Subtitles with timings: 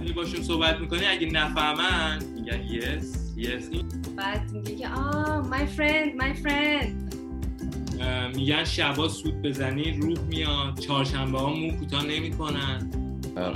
[0.00, 3.70] ولی باشون صحبت می‌کنی اگه نفهمن میگن یس یس
[4.16, 7.14] بعد میگه که آه مای فرند مای فرند
[8.36, 10.78] میگن شبا سود بزنی روح میاد.
[10.78, 12.90] چهارشنبه ها مو کوتاه نمی‌کنن.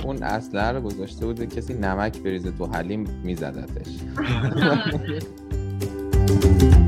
[0.03, 3.87] اون اصله رو گذاشته بوده کسی نمک بریزه تو حلیم میزدتش.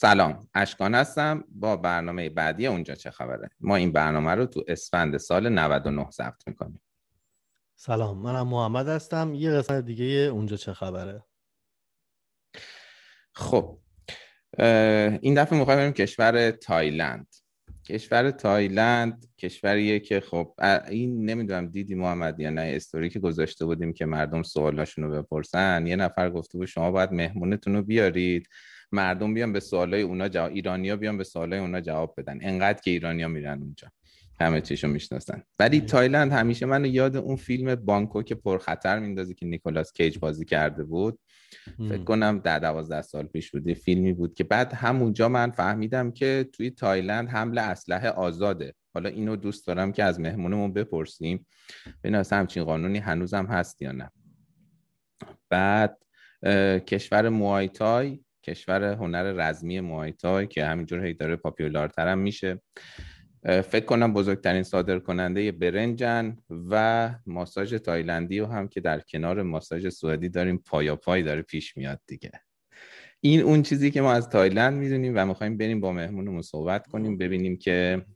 [0.00, 1.44] سلام اشکان هستم.
[1.48, 6.48] با برنامه بعدی اونجا چه خبره؟ ما این برنامه رو تو اسفند سال 99 ضبط
[6.48, 6.80] می‌کنیم.
[7.74, 9.34] سلام منم محمد هستم.
[9.34, 11.24] یه قسمت دیگه اونجا چه خبره؟
[13.32, 13.78] خب
[15.20, 17.26] این دفعه می‌خوایم بریم کشور تایلند.
[17.86, 20.54] کشور تایلند کشوریه که خب
[20.88, 25.86] این نمی‌دونم دیدی محمد یا نه استوری که گذاشته بودیم که مردم سوالاشون رو بپرسن.
[25.86, 28.48] یه نفر گفته بود شما باید مهمونتون رو بیارید.
[28.92, 32.38] مردم بیان به سوالای اونا جواب ایرانیا بیان به سوالای اونا جواب بدن.
[32.42, 33.88] انقدر که ایرانیا میرن اونجا.
[34.40, 35.42] همه چیشو می‌شناسن.
[35.58, 40.84] ولی تایلند همیشه من یاد اون فیلم بانکوک پرخطر میندازه که نیکولاس کیج بازی کرده
[40.84, 41.18] بود.
[41.78, 46.48] فکر کنم ده دوازده سال پیش بوده فیلمی بود که بعد همونجا من فهمیدم که
[46.52, 48.74] توی تایلند حمل اسلحه آزاده.
[48.94, 51.46] حالا اینو دوست دارم که از مهمونمون بپرسیم.
[52.04, 54.10] ببینم همچین قانونی هنوزم هست یا نه.
[55.48, 56.02] بعد
[56.86, 62.60] کشور موایتای کشور هنر رزمی موایتای که همینجور هی داره popular تر هم میشه
[63.44, 66.36] فکر کنم بزرگترین صادر کننده برنجن
[66.70, 71.76] و ماساژ تایلندی و هم که در کنار ماساژ سوئدی داریم پایا پای داره پیش
[71.76, 72.30] میاد دیگه.
[73.20, 77.18] این اون چیزی که ما از تایلند می‌دونیم و می‌خوایم بریم با مهمونمون صحبت کنیم
[77.18, 78.06] ببینیم که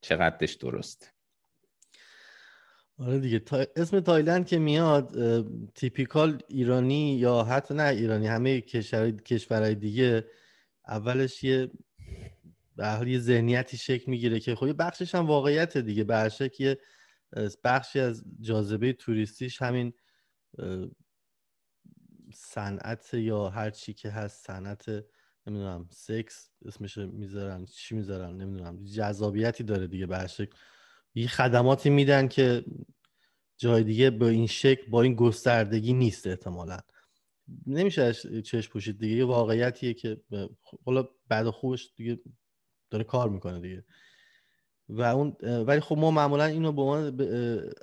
[0.00, 1.15] چقدرش درست
[2.98, 3.66] آره دیگه تا...
[3.76, 5.14] اسم تایلند که میاد
[5.74, 10.24] تیپیکال ایرانی یا حتی نه ایرانی همه کشورهای دیگه
[10.88, 11.70] اولش یه
[12.76, 16.04] به یه ذهنیتی شکل می‌گیره که خب بخشش هم واقعیت دیگه.
[16.04, 16.78] برشک یه
[17.64, 19.92] بخشی از جاذبه توریستیش همین
[22.34, 24.88] صنعت یا هر چی که هست صنعت
[25.46, 30.48] نمی‌دونم سکس اسمش می‌ذارن چی می‌ذارن نمی‌دونم جذابیتی داره دیگه برشک
[31.16, 32.64] یه خدماتی میدن که
[33.58, 36.78] جای دیگه با این شکل با این گستردگی نیست احتمالا.
[37.66, 38.12] نمیشه
[38.42, 39.16] چشم پوشید دیگه.
[39.16, 40.20] یه واقعیتیه که
[40.84, 42.20] حالا بعد خوبش دیگه
[42.90, 43.84] داره کار می‌کنه دیگه.
[44.88, 47.10] و اون ولی خب ما معمولا اینو به ما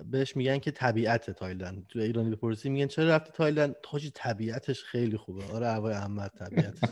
[0.06, 1.88] بهش میگن که طبیعت تایلند.
[1.88, 5.46] تو ایرانی بپرسی میگن چرا رفتی تایلند؟ تاجی طبیعتش خیلی خوبه.
[5.46, 6.90] آره هوای احمد طبیعتش.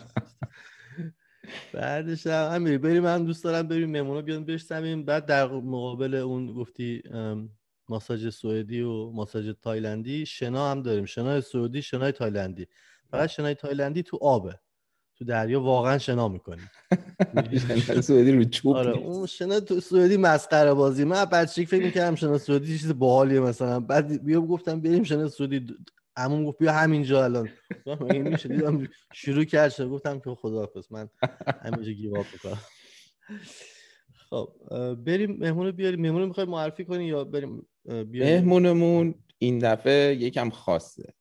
[1.74, 7.04] بعدش هم بریم من دوست دارم بریم مهمونا بیان بشتمیم بعد در مقابل اون گفتی
[7.90, 11.06] ماساژ سوئدی و ماساژ تایلندی شنا هم داریم.
[11.06, 12.68] شنای سوئدی شنای تایلندی.
[13.12, 14.60] فقط شنای تایلندی تو آبه.
[15.16, 16.62] تو دریا واقعا شنا می‌کنی.
[18.02, 21.04] سوئدی رو چوب آره اون شنا تو سوئدی مسخره بازی.
[21.04, 23.80] من بچگی فکر می‌کردم شنا سوئدی چیز باحالیه مثلا.
[23.80, 25.68] بعد بیا گفتم بریم شنا سوئدی
[26.16, 27.50] عموم گفت بیا همینجا الان.
[28.10, 31.10] این میشه؟ دیدم شروع کرد گفتم که خداحافظ من
[31.62, 32.62] همینجا گیواب می‌کنم.
[34.30, 34.54] خب
[35.06, 36.02] بریم مهمون بیاریم.
[36.02, 41.14] مهمون می‌خوای معرفی کنی یا بریم مهمونمون این دفعه یکم خاصه.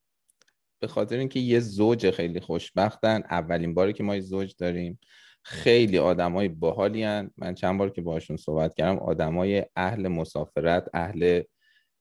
[0.80, 3.22] به خاطر اینکه یه زوج خیلی خوشبختن.
[3.30, 5.00] اولین باری که ما یه زوج داریم.
[5.42, 7.04] خیلی آدمای باحالی
[7.36, 11.42] من چند بار که باشون صحبت کردم آدمای اهل مسافرت اهل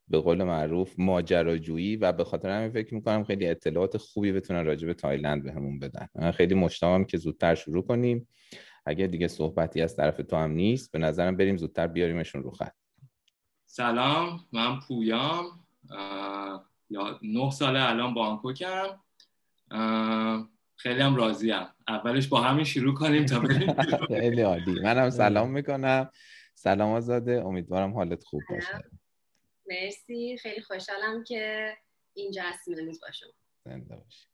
[0.09, 4.88] به قول معروف ماجراجویی و به خاطر همین فکر می‌کنم خیلی اطلاعات خوبی بتونن راجع
[4.88, 6.08] به تایلند بهمون بدن.
[6.16, 8.28] من خیلی مشتاقم که زودتر شروع کنیم.
[8.86, 12.74] اگه دیگه صحبتی از طرف تو هم نیست به نظرم بریم زودتر بیاریمشون رو خط.
[13.66, 15.46] سلام من پویام.
[16.90, 18.88] یا نه ساله الان بانکوکم.
[20.75, 21.68] خیلی هم راضیم.
[21.88, 23.74] اولش با همین شروع کنیم تا بریم
[24.19, 24.80] خیلی عالی.
[24.84, 26.09] منم سلام می‌کنم.
[26.56, 27.44] سلام آزاده.
[27.46, 28.84] امیدوارم حالت خوب باشه.
[29.69, 30.38] مرسی.
[30.38, 31.74] خیلی خوشحالم که
[32.13, 33.30] اینجا هستیم امروز با شما.
[33.66, 34.28] زنده باشی.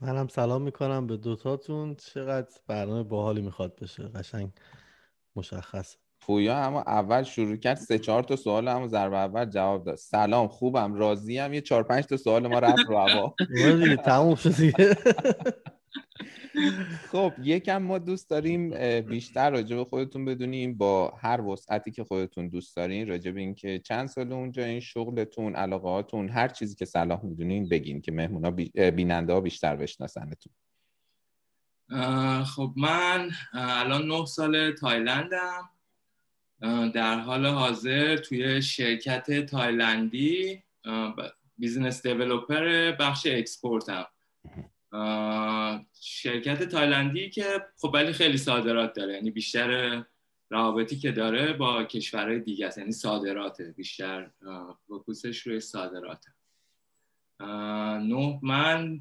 [0.00, 1.94] منم سلام می‌کنم به دوتاتون.
[1.94, 4.02] چقدر برنامه باحالی می‌خواد بشه.
[4.02, 4.50] قشنگ
[5.36, 9.96] مشخص پویا اما اول شروع کرد سه چهار تا سوال هم ضربه اول جواب داد.
[9.96, 11.52] سلام خوبم راضیم.
[11.54, 13.34] یه چهار پنج تا سوال ما رفت رو هوا.
[13.80, 14.96] دیگه تموم شد دیگه.
[17.12, 18.70] خب یکم ما دوست داریم
[19.00, 23.78] بیشتر راجع به خودتون بدونیم با هر وسعتی که خودتون دوست دارین راجع به اینکه
[23.78, 28.50] چند سال اونجا این شغلتون علاقاتون هر چیزی که صلاح می‌دونین بگین که مهمونا
[28.90, 30.52] بیننده ها بیشتر بشناسنتون.
[32.44, 35.70] خب من الان نه سال تایلندم.
[36.94, 40.62] در حال حاضر توی شرکت تایلندی
[41.58, 44.06] business developer بخش export هم
[46.00, 49.14] شرکت تایلندی که خب ولی خیلی صادرات داره.
[49.14, 50.02] یعنی بیشتر
[50.50, 52.78] روابطی که داره با کشورهای دیگه است.
[52.78, 53.74] یعنی صادراته.
[53.76, 54.30] بیشتر
[54.86, 56.30] focus ش روی صادراته.
[58.00, 59.00] نه من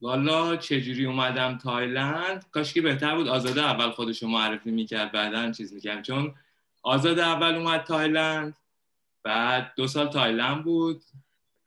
[0.00, 3.28] والا چجوری اومدم تایلند؟ کاش که بهتر بود.
[3.28, 6.04] آزاده اول خودشو معرفی می‌کرد بعدا چیز می‌کرد.
[6.04, 6.34] چون
[6.82, 8.56] آزاده اول اومد تایلند
[9.22, 11.02] بعد دو سال تایلند بود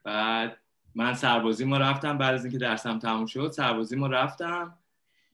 [0.04, 0.63] بعد
[0.96, 4.78] من سربازی ما رفتم بعد از اینکه درسم تموم شد سربازی ما رفتم.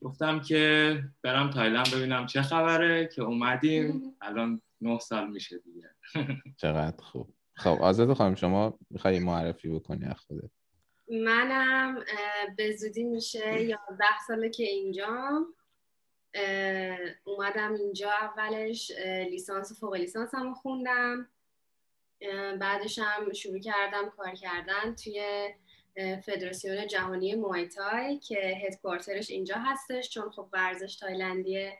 [0.01, 4.15] گفتم که برم تایلند ببینم چه خبره که اومدیم.
[4.21, 5.89] الان نه سال میشه دیگه.
[6.61, 7.33] چقدر خوب.
[7.53, 10.49] خب آزاد خانم شما میخوایی معرفی بکنی از خودت؟
[11.23, 11.99] منم
[12.57, 15.45] به زودی میشه یازده ساله که اینجا
[17.23, 18.91] اومدم اینجا اولش
[19.29, 21.27] لیسانس فوق لیسانس هم خوندم.
[22.59, 25.49] بعدش هم شروع کردم کار کردن توی
[26.25, 31.79] فدراسیون جهانی موایتای که هدکوارترش اینجا هستش چون خب ورزش تایلندیه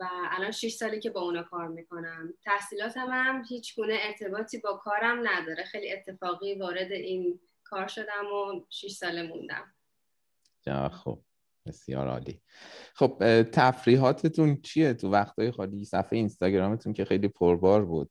[0.00, 2.34] و الان 6 سالی که با اونا کار می‌کنم.
[2.44, 5.64] تحصیلاتم هم هیچ گونه ارتباطی با کارم نداره.
[5.64, 9.74] خیلی اتفاقی وارد این کار شدم و 6 ساله موندم.
[10.62, 11.18] جا خب
[11.66, 12.42] بسیار عالی.
[12.94, 18.10] خب تفریحاتتون چیه؟ تو وقتهای خالی صفحه اینستاگرامتون که خیلی پربار بود.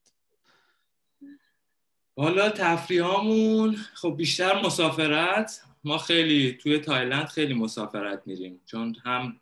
[2.18, 5.62] حالا تفریحامون خب بیشتر مسافرت.
[5.84, 8.62] ما خیلی توی تایلند خیلی مسافرت میریم.
[8.66, 9.40] چون هم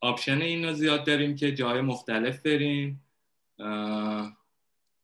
[0.00, 3.02] option اینو زیاد داریم که جای مختلف بریم.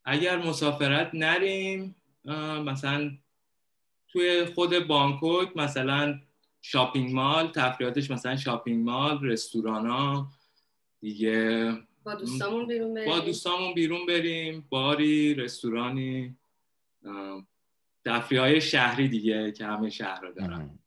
[0.04, 1.96] اگر مسافرت نریم
[2.66, 3.10] مثلا
[4.08, 6.20] توی خود بانکوک مثلا
[6.62, 10.28] shopping mall تفریحاتش مثلا shopping mall رستوران ها
[11.00, 11.72] دیگه
[12.04, 13.10] با دوستامون بیرون بریم.
[13.10, 14.66] با دوستامون بیرون بریم.
[14.68, 16.36] باری رستورانی.
[18.04, 20.78] تفریح های شهری دیگه که همه شهر رو دارن.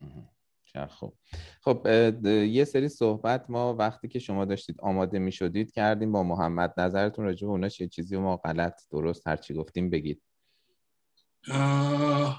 [0.87, 1.13] خب.
[1.61, 1.87] خب
[2.27, 6.73] یه سری صحبت ما وقتی که شما داشتید آماده می شدید کردیم با محمد.
[6.79, 10.21] نظرتون راجع به اوناش یه چیزی ما غلط درست هرچی گفتیم بگید.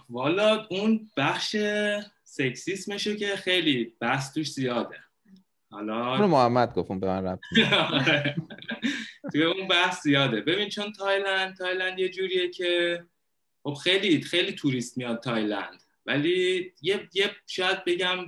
[0.08, 1.56] والا اون بخش
[2.24, 4.96] سکسیسمشو که خیلی بحث توش زیاده.
[5.70, 7.42] حالا اون محمد گفتم به من رفت
[9.32, 10.40] توی اون بحث زیاده.
[10.40, 13.04] ببین چون تایلند تایلند یه جوریه که
[13.62, 15.82] خب خیلی خیلی توریست میاد تایلند.
[16.06, 18.18] ولی یه, یه شاید بگم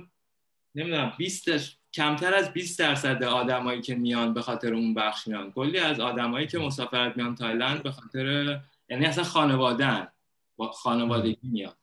[0.75, 1.49] نمی‌دونم 20
[1.93, 5.51] کمتر از 20 درصد آدمایی که میان به خاطر اون بخش میان.
[5.51, 8.59] کلی از آدمایی که مسافرت میان تایلند به خاطر
[8.89, 10.07] یعنی اصلا خانوادن
[10.57, 11.77] با خانوادگی میاد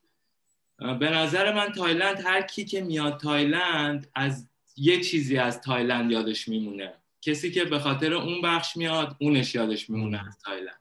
[0.81, 6.49] به نظر من تایلند هر کی که میاد تایلند از یه چیزی از تایلند یادش
[6.49, 6.93] میمونه.
[7.23, 10.80] کسی که به خاطر اون بخش میاد اونش یادش میمونه از تایلند.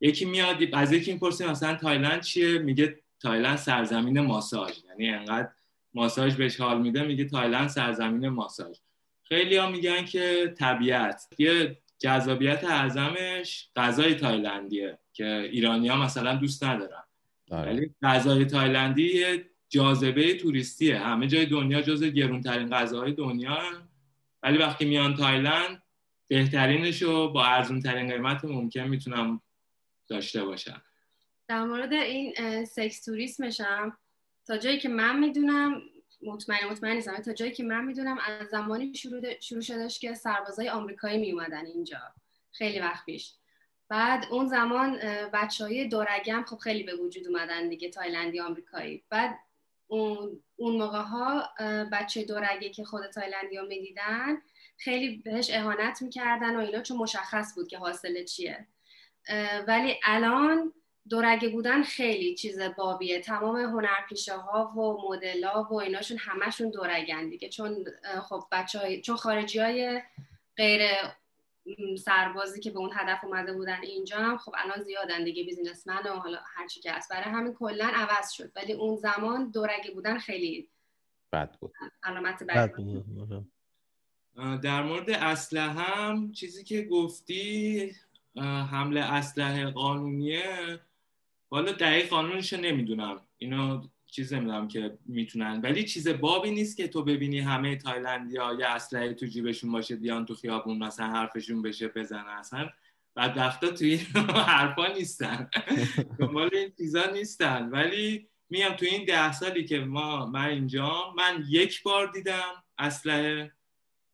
[0.00, 4.72] یکی میاد از یکی می‌پرسیم مثلا تایلند چیه؟ میگه تایلند سرزمین ماساژ.
[4.88, 5.48] یعنی انقدر
[5.94, 8.76] ماساژ بهش حال میده میگه تایلند سرزمین ماساژ.
[9.22, 11.26] خیلی ها میگن که طبیعت.
[11.38, 17.02] یه جذابیت عظیمش غذای تایلندیه که ایرانی ها مثلا دوست ندارن.
[17.50, 17.72] آره.
[17.72, 20.98] ولی غذای تایلندی یه جاذبه توریستیه.
[20.98, 23.58] همه جای دنیا جز گرونترین غذاهای دنیا
[24.42, 25.82] ولی وقتی میان تایلند
[26.28, 29.40] بهترینش رو با ارزون ترین قیمت ممکن می‌تونم
[30.10, 30.82] داشته باشن
[31.48, 33.98] در مورد این sex tourism ش هم
[34.46, 35.82] تا جایی که من می‌دونم
[36.22, 40.68] مطمئن مطمئن نیستم تا جایی که من می‌دونم از زمانی شروع, شروع شدش که سربازای
[40.68, 41.98] آمریکایی می اومدن اینجا
[42.52, 43.34] خیلی وقت پیش.
[43.88, 44.98] بعد اون زمان
[45.32, 49.04] بچه های دورگم خب خیلی به وجود اومدن دیگه تایلندی آمریکایی.
[49.10, 49.38] بعد
[49.86, 51.48] اون, اون موقع ها
[51.92, 54.42] بچه دورگه که خود تایلندی ها می‌دیدن
[54.76, 58.66] خیلی بهش اهانت می‌کردن و اینا چون مشخص بود که حاصل چیه.
[59.68, 60.72] ولی الان
[61.08, 63.20] دورگه بودن خیلی چیز بابیه.
[63.20, 67.48] تمام هنرپیشه ها و مدل ها و ایناشون همشون دورگن دیگه.
[67.48, 67.84] چون
[68.28, 70.02] خب بچه های چون خارجی های
[70.56, 70.82] غیر
[71.98, 75.44] سربازی که به اون هدف اومده بودن اینجا هم خب الان زیادن دیگه.
[75.44, 77.10] بیزینسمن و حالا هرچی که هست.
[77.10, 78.52] برای همین کلا عوض شد.
[78.56, 80.68] ولی اون زمان دورگه بودن خیلی
[81.32, 81.72] بد بود.
[82.02, 83.04] علامت بد بد بود.
[83.20, 83.44] آره.
[84.58, 87.92] در مورد اسلحه هم چیزی که گفتی
[88.36, 90.80] حمله اسلحه قانونیه.
[91.50, 93.20] والا دقیق قانونش نمی‌دونم.
[93.38, 95.60] اینو چیز نمی‌دونم که می‌تونن.
[95.60, 99.96] ولی چیز بابی نیست که تو ببینی همه تایلندی ها یه اسلحه تو جیبشون باشه
[99.96, 102.68] بیان تو خیابون مثلا حرفشون بشه بزنه اصلا
[103.16, 103.96] بدبختا توی
[104.46, 105.50] حرفا نیستن.
[106.18, 107.68] دنبال این چیزا نیستن.
[107.68, 113.52] ولی میام تو این ده سالی که ما من اینجا من یک بار دیدم اسلحه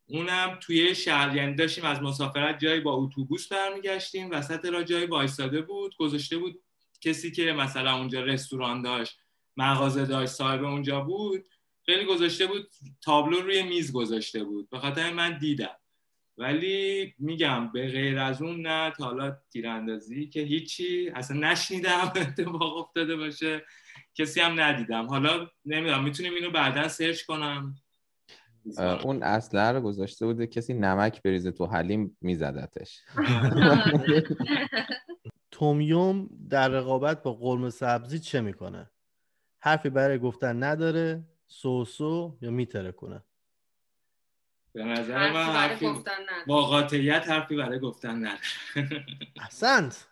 [0.09, 5.63] اونم توی شهر یعنی داشتیم از مسافرت جایی با اتوبوس برمیگشتیم وسط را جایی وایساده
[5.63, 6.63] بود گذاشته بود
[7.01, 9.19] کسی که مثلا اونجا رستوران داشت
[9.57, 11.45] مغازه داشت صاحب اونجا بود
[11.87, 12.71] خیلی گذاشته بود
[13.03, 14.71] تابلو روی میز گذاشته بود.
[14.71, 15.77] به خاطر من دیدم.
[16.39, 22.77] ولی میگم به غیر از اون نه تا حالا تیراندازی که هیچی اصلا نشنیدم اتفاق
[22.77, 23.65] افتاده باشه.
[24.15, 25.07] کسی هم ندیدم.
[25.07, 27.75] حالا نمی‌دونم می‌تونیم اینو بعدا سرچ کنم.
[29.05, 33.01] اون اصله رو گذاشته بوده کسی نمک بریزه تو حلیم میزدتش.
[35.51, 38.91] تومیوم در رقابت با قرمه سبزی چه می‌کنه؟
[39.59, 43.23] حرفی برای گفتن نداره سوسو یا میتره کنه؟
[44.73, 45.87] به نظر من حرفی
[46.47, 48.39] با قاطعیت حرفی برای گفتن نداره.
[49.43, 50.07] احسنت.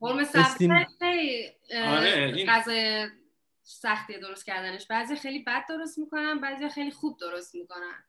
[0.00, 3.08] قرمه سبزی خیلی غذای
[3.72, 4.86] سختی درست کردنش.
[4.86, 8.04] بعضی خیلی بد درست می‌کنن بعضی خیلی خوب درست می‌کنن.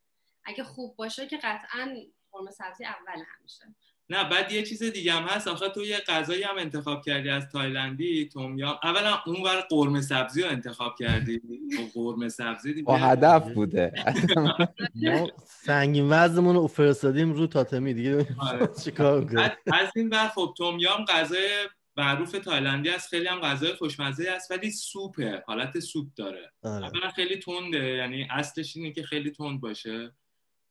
[0.46, 1.96] اگه خوب باشه که قطعا
[2.32, 3.76] قرمه سبزی اول همیشه.
[4.10, 5.48] نه بعد یه چیز دیگه هم هست.
[5.48, 8.80] آخه تو یه غذایی هم انتخاب کردی از تایلندی تومیام.
[8.84, 11.42] اولا اون ور قرمه سبزی رو انتخاب کردی.
[11.94, 12.86] قرمه سبزی دیگه.
[12.86, 13.94] با هدف بوده.
[14.96, 18.28] ما سنگین وزنمون رو فرستادیم رو تاتمی دیگه.
[18.40, 18.70] آره.
[18.84, 21.50] چیکار از این ور خب تومیام غذای
[22.02, 26.52] معروف تایلندی است خیلی هم غذای خوشمزه است ولی سوپه حالت سوپ داره.
[26.64, 26.86] آره.
[26.86, 30.12] اولا خیلی تنده یعنی اصلش اینه که خیلی تند باشه.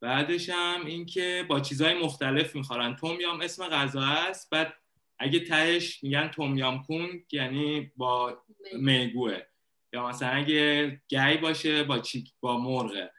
[0.00, 2.96] بعدش هم اینکه با چیزهای مختلف می‌خورن.
[2.96, 4.74] تومیام اسم غذا است بعد
[5.18, 9.38] اگه تهش میگن تومیام کون یعنی با میگوه.
[9.92, 13.10] یا مثلا اگه گی باشه با چیک با مرغه.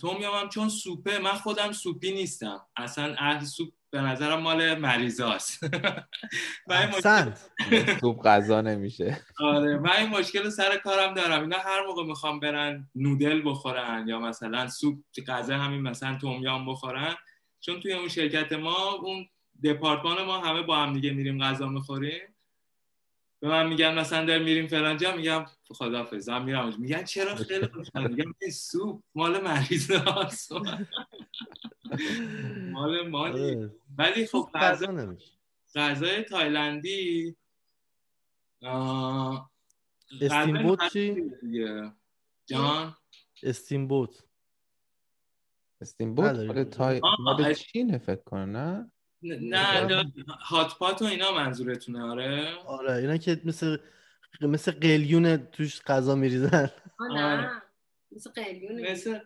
[0.00, 2.66] تومیام هم چون سوپه من خودم سوپی نیستم.
[2.76, 5.64] اصلا اهل سوپ به نظرم مال مریضاست
[6.70, 7.50] احسنت
[8.00, 9.20] سوپ غذا نمیشه.
[9.40, 11.40] آره من این مشکل سر کارم دارم.
[11.40, 17.14] اینا هر موقع می‌خوام برن نودل بخورن یا مثلا سوپ غذا همین مثلا تومیام بخورن
[17.60, 19.26] چون توی اون شرکت ما اون
[19.64, 22.34] دپارتمان ما همه با هم دیگه میریم غذا می‌خوریم.
[23.40, 28.08] به من میگن مثلا در میریم فلانجا میگم خدافظ هم میرم میگن چرا خیلی خوشحال
[28.08, 30.52] میگم این سوپ مال مریض هاست.
[32.72, 35.16] مال مالی ولی خب غذا
[35.74, 37.36] غذای تایلندی
[40.20, 41.30] steamboat چی؟
[42.46, 42.96] جان؟
[43.42, 44.24] steamboat
[45.80, 48.90] استیمبوت مال تای مال چینه فکر کنم نه؟
[49.22, 53.76] نه هات پات و اینا منظورتونه آره؟ آره اینا که مثل
[54.40, 56.70] مثل قلیون توش غذا میریزن.
[57.00, 57.62] نه.
[58.12, 59.18] مثل قلیون مثل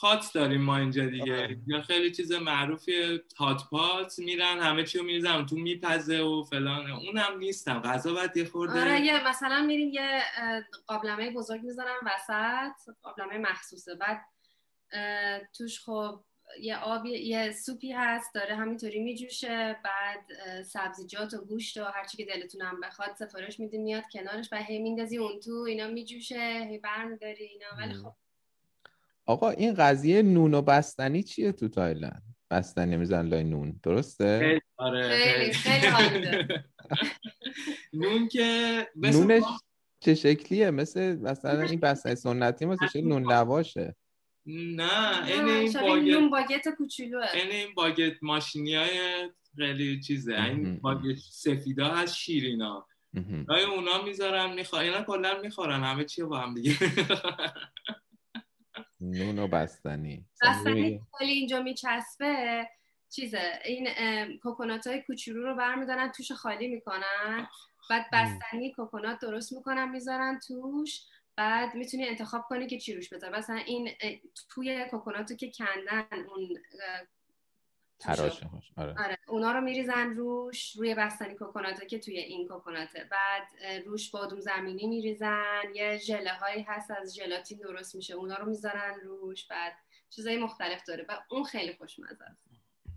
[0.00, 1.58] پات داریم ما اینجا دیگه.
[1.66, 6.90] یا خیلی چیز معروفی هات پات میرن همه چی رو میریزن تو میپزه و فلان.
[6.90, 7.80] اونم نیستم.
[7.80, 10.22] غذا باید یه خورده آره یه مثلا میریم یه
[10.86, 12.94] قابلمه بزرگ می‌ذارن وسط.
[13.02, 13.94] قابلمه مخصوصه.
[13.94, 14.20] بعد
[15.58, 16.24] توش خب
[16.60, 20.20] یه آبی یه سوپی هست داره همینطوری میجوشه بعد
[20.62, 24.78] سبزیجات و گوشت و هرچی که دلتون هم بخواد سفارش میدین میاد کنارش و هی
[24.78, 27.66] میندازی اون تو اینا میجوشه هی برمیداری اینا.
[27.78, 28.14] ولی خب.
[29.26, 34.60] آقا این قضیه نون و بستنی چیه تو تایلند؟ بستنی میزن لای نون درسته؟ خیلی
[34.76, 36.48] آره خیلی خیلی.
[38.02, 39.42] نون که نونش
[40.00, 43.96] چه شکلیه؟ مثل مثلا این بستنی سنتی مثل نون لواشه
[44.46, 47.26] نه این این باگت باگت کوچولوه.
[47.34, 50.34] این این باگت ماشینی های خیلی چیزه.
[50.42, 52.86] این باگت سفیدا هست شیرینا
[53.48, 56.76] رای اونا می‌ذارن می‌خورن اینا کلا می‌خورن همه چی با هم دیگه.
[59.00, 60.26] نون و بستنی.
[60.42, 62.66] بستنی خیلی اینجا میچسبه
[63.10, 63.88] چیزه این
[64.42, 67.48] کوکونات های کوچولو رو برمیدارن توش خالی می‌کنن.
[67.90, 71.00] بعد بستنی کوکونات درست می‌کنن می‌ذارن توش.
[71.36, 73.90] بعد می‌تونی انتخاب کنی که چی روش بذار مثلا این
[74.48, 76.48] توی کوکوناتو که کندن اون
[77.98, 78.94] تراشه آره.
[78.98, 79.18] آره.
[79.28, 83.08] اونا رو میریزن روش روی بستنی کوکوناتو که توی این کوکوناته.
[83.10, 83.48] بعد
[83.86, 85.62] روش بادوم زمینی میریزن.
[85.74, 88.14] یه ژله هایی هست از ژلاتین درست میشه.
[88.14, 89.46] اونا رو می‌ذارن روش.
[89.46, 89.72] بعد
[90.10, 91.06] چیزای مختلف داره.
[91.08, 92.42] و اون خیلی خوشمزه است.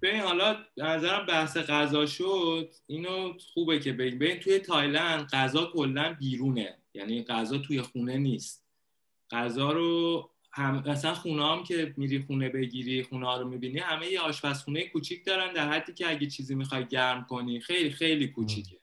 [0.01, 2.73] ببین حالا نظرم بحث غذا شد.
[2.87, 4.19] اینو خوبه که بگیم.
[4.19, 6.77] ببین توی تایلند غذا کلا بیرونه.
[6.95, 8.65] یعنی غذا توی خونه نیست.
[9.31, 14.07] غذا رو هم مثلا خونه هم که میری خونه بگیری خونه ها رو می‌بینی همه
[14.07, 18.77] یه آشپزخونه کوچیک دارن در حدی که اگه چیزی می‌خوای گرم کنی خیلی خیلی کوچیکه.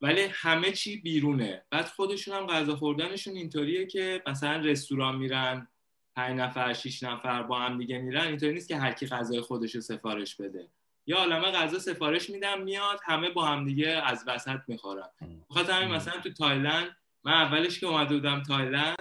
[0.00, 1.62] ولی همه چی بیرونه.
[1.70, 5.68] بعد خودشون هم غذا خوردنشون اینطوریه که مثلا رستوران میرن
[6.16, 8.26] پنج نفر شیش نفر با هم دیگه میرن.
[8.26, 10.68] اینطوری نیست که هر کی غذای خودش رو سفارش بده.
[11.06, 15.08] یا عالمه غذا سفارش میدم میاد همه با هم دیگه از وسط می‌خورن.
[15.50, 18.96] بخاطر همین مثلا تو تایلند من اولش که اومده بودم تایلند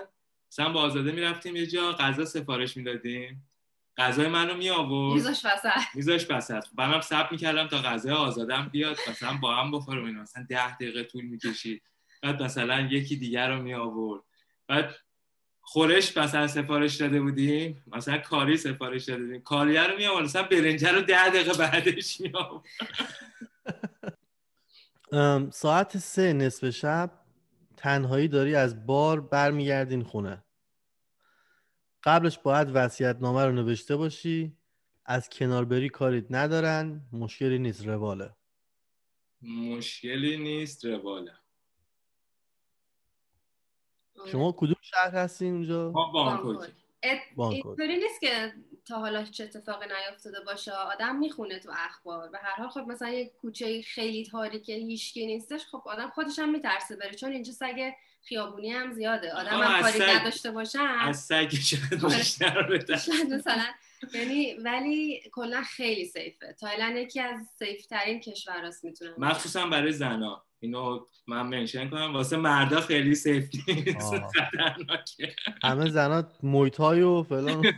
[0.52, 3.50] مثلا با آزاده می‌رفتیم یه جا غذا سفارش می‌دادیم.
[3.98, 5.96] غذای منو می آورد میذاش وسط.
[5.96, 6.64] میذاش وسط.
[6.78, 11.26] منم صبر می‌کردم تا غذای آزادم بیاد مثلا با هم بخورم مثلا ده دقیقه طول
[11.26, 11.84] می‌کشید.
[12.22, 14.24] بعد مثلا یکی دیگر رو می آورد
[14.68, 14.96] بعد
[15.62, 19.42] خورش مثلا سفارش داده بودیم؟ مثلا کاری سفارش داده بودیم.
[19.42, 22.64] کاریه رو می آورد مثلا برنجه رو ده دقیقه بعدش می آورد
[25.52, 27.12] ساعت سه نصف شب
[27.78, 30.44] تنهایی داری از بار برمیگردین خونه.
[32.04, 34.58] قبلش باید وصیت نامه رو نوشته باشی.
[35.06, 37.02] از کنار بری کاریت ندارن.
[37.14, 38.32] مشکلی نیست رواله.
[39.42, 41.34] مشکلی نیست رواله.
[44.32, 46.70] شما کدوم شهر هستین اونجا؟ بانکوک.
[47.38, 48.54] اینطوری نیست که
[48.86, 50.72] تا حالا چه اتفاقی نیافتاده باشه.
[50.72, 52.30] آدم می‌خونه تو اخبار.
[52.30, 55.66] به هر حال خب مثلا یه کوچه خیلی تاریکه هیچکی نیستش.
[55.66, 57.14] خب آدم خودش هم میترسه بره.
[57.14, 57.92] چون اینجا سگ
[58.24, 59.34] خیابونی هم زیاده.
[59.34, 63.66] آدم هم کاری نداشته باشن از سگ شاید مثلا.
[64.14, 66.56] یعنی ولی کلا خیلی safeه.
[66.60, 70.44] تایلند یکی از safe ترین کشوراست می‌تونم مخصوصا برای زنا.
[70.64, 72.14] اینو من mention کنم.
[72.14, 74.14] واسه مردا خیلی safe نیست.
[75.64, 77.66] همه زنا مویتای و فلان.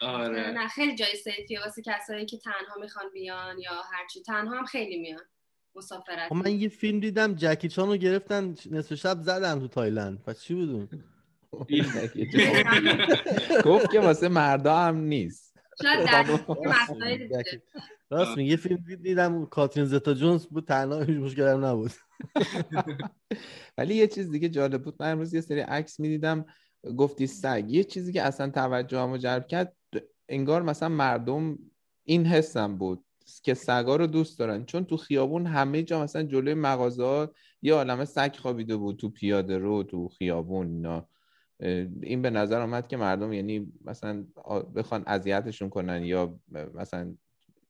[0.00, 0.50] آره.
[0.50, 1.60] نه خیلی جای safeیه.
[1.60, 5.24] واسه کسایی که تنها می‌خوان بیان یا هرچی تنها هم خیلی میان.
[5.74, 6.28] مسافرت.
[6.28, 10.22] خب من یه فیلم دیدم جکی چان رو گرفتن نصف شب زدن تو تایلند.
[10.22, 10.88] پس چی بودون
[13.64, 15.49] گفت که واسه مردا هم نیست.
[18.10, 21.90] راست یه فیلم دیدم کاترین زتا جونز بود تنها هیچ مشکل هم نبود.
[23.78, 24.96] ولی یه چیز دیگه جالب بود.
[25.00, 26.46] من امروز یه سری عکس می‌دیدم
[26.96, 27.64] گفتی سگ.
[27.68, 29.76] یه چیزی که اصلا توجه هم جلب کرد
[30.28, 31.58] انگار مثلا مردم
[32.04, 33.04] این حسم بود
[33.42, 34.64] که سگا رو دوست دارن.
[34.64, 37.28] چون تو خیابون همه جا مثلا جلوی مغازه
[37.62, 41.08] یه عالمه سگ خوابیده بود تو پیاده رو تو خیابون اینا.
[42.02, 44.26] این به نظر آمد که مردم یعنی مثلا
[44.76, 46.40] بخوان اذیتشون کنن یا
[46.74, 47.14] مثلا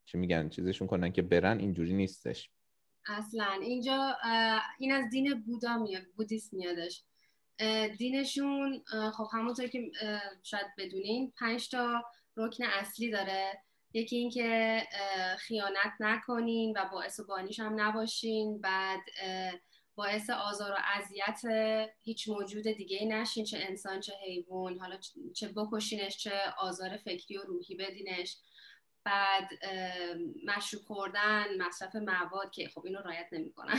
[0.05, 2.51] چی میگن چیزشون کنن که برن اینجوری نیستش.
[3.07, 3.53] اصلا.
[3.63, 4.17] اینجا
[4.79, 7.05] این از دین بودا میاد بودیسم میادش.
[7.99, 8.83] دینشون
[9.17, 9.91] خب همونطور که
[10.43, 12.03] شاید بدونین پنج تا
[12.37, 13.63] رکن اصلی داره.
[13.93, 14.83] یکی اینکه
[15.39, 18.61] خیانت نکنین و باعث و بانیش هم نباشین.
[18.61, 19.01] بعد
[19.95, 21.41] باعث آزار و اذیت
[22.03, 24.79] هیچ موجود دیگه نشین چه انسان چه حیوان.
[24.79, 24.99] حالا
[25.35, 28.37] چه بکشینش چه آزار فکری و روحی بدینش.
[29.05, 29.49] بعد
[30.45, 33.77] مشروب خوردن مصرف مواد که خب اینو رایت نمی‌کنن.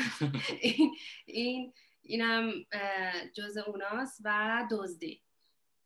[0.62, 0.96] این
[1.26, 2.52] این اینم
[3.34, 5.22] جز اوناست و دزدی.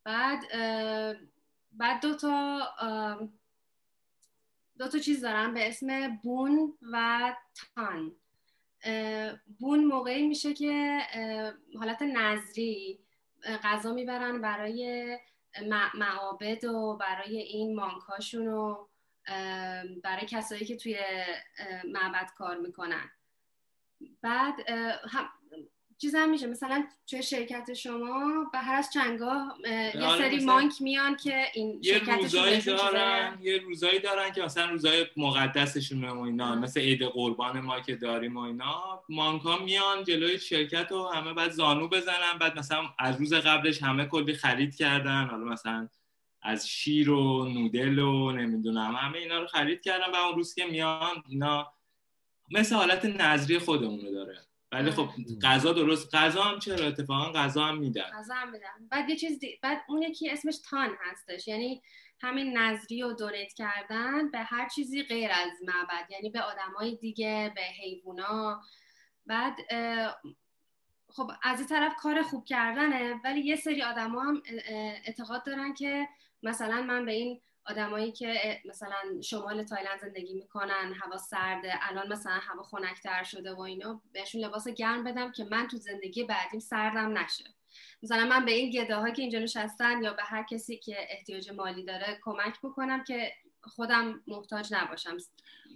[0.04, 0.40] بعد
[1.72, 2.68] بعد دو تا
[4.78, 7.36] دو تا چیز دارم به اسم بون و
[7.76, 8.16] تان.
[9.60, 11.00] بون موقعی میشه که
[11.80, 13.00] حالت نظری
[13.64, 15.18] غذا می‌برن برای
[15.94, 18.86] معابد و برای این مانکاشون و
[20.04, 21.00] برای کسایی که توی
[21.92, 23.10] معبد کار می‌کنن.
[24.22, 24.56] بعد
[25.96, 26.48] هم چیز هم میشه.
[26.48, 31.80] مثلا توی شرکت شما به هر از چنگاه یه آره، سری مانک میان که این
[31.84, 37.60] یه روزایی دارن یه روزایی دارن که مثلا روزای مقدسشون و اینا مثل عید قربان
[37.60, 39.04] ما که داریم و اینا.
[39.10, 42.38] مانک ها میان جلوی شرکت و همه بعد زانو بزنن.
[42.40, 45.26] بعد مثلا از روز قبلش همه کلی خرید کردن.
[45.26, 45.90] حالا مثلا
[46.42, 50.12] از شیر و نودل و نمی‌دونم همه اینا رو خرید کردن.
[50.12, 51.74] و اون روز که میان اینا
[52.52, 54.45] مثل حالت نظری خودمونو داره.
[54.72, 55.10] ولی خب
[55.44, 58.04] غذا درست غذا هم چرا؟ اتفاقا غذا هم میدن.
[58.14, 58.88] غذا هم میدن.
[58.92, 59.60] بعد یه چیز دی...
[59.62, 61.48] بعد اون یکی اسمش تان هستش.
[61.48, 61.82] یعنی
[62.22, 66.12] همین نظری و دونیت کردن به هر چیزی غیر از معبد.
[66.12, 68.62] یعنی به آدمای دیگه به حیوونا.
[69.26, 69.56] بعد
[71.10, 74.42] خب از این طرف کار خوب کردنه ولی یه سری آدما هم
[75.06, 76.08] اعتقاد دارن که
[76.44, 82.34] مثلا من به این آدمایی که مثلا شمال تایلند زندگی می‌کنن هوا سرده الان مثلا
[82.34, 87.18] هوا خنکتر شده و اینا بهشون لباس گرم بدم که من تو زندگی بعدیم سردم
[87.18, 87.44] نشه.
[88.04, 91.84] مثلا من به این گده که اینجا نشستن یا به هر کسی که احتیاج مالی
[91.84, 95.18] داره کمک بکنم که خودم محتاج نباشم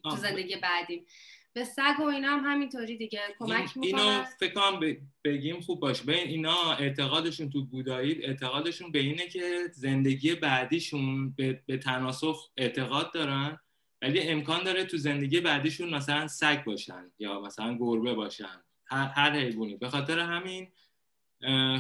[0.03, 1.05] تو زندگی بعدیم.
[1.53, 3.21] به سگ و اینا هم همینطوری دیگه.
[3.39, 4.79] کمک می‌کنن اینو فکر کنم
[5.23, 6.03] بگیم خوب باشه.
[6.03, 13.13] ببین اینا اعتقادشون تو بودایی اعتقادشون به اینه که زندگی بعدیشون به, به تناسخ اعتقاد
[13.13, 13.59] دارن
[14.01, 18.63] ولی امکان داره تو زندگی بعدیشون مثلا سگ باشن یا مثلا گربه باشن.
[18.85, 19.75] هر, هر حیوانی.
[19.75, 20.67] به خاطر همین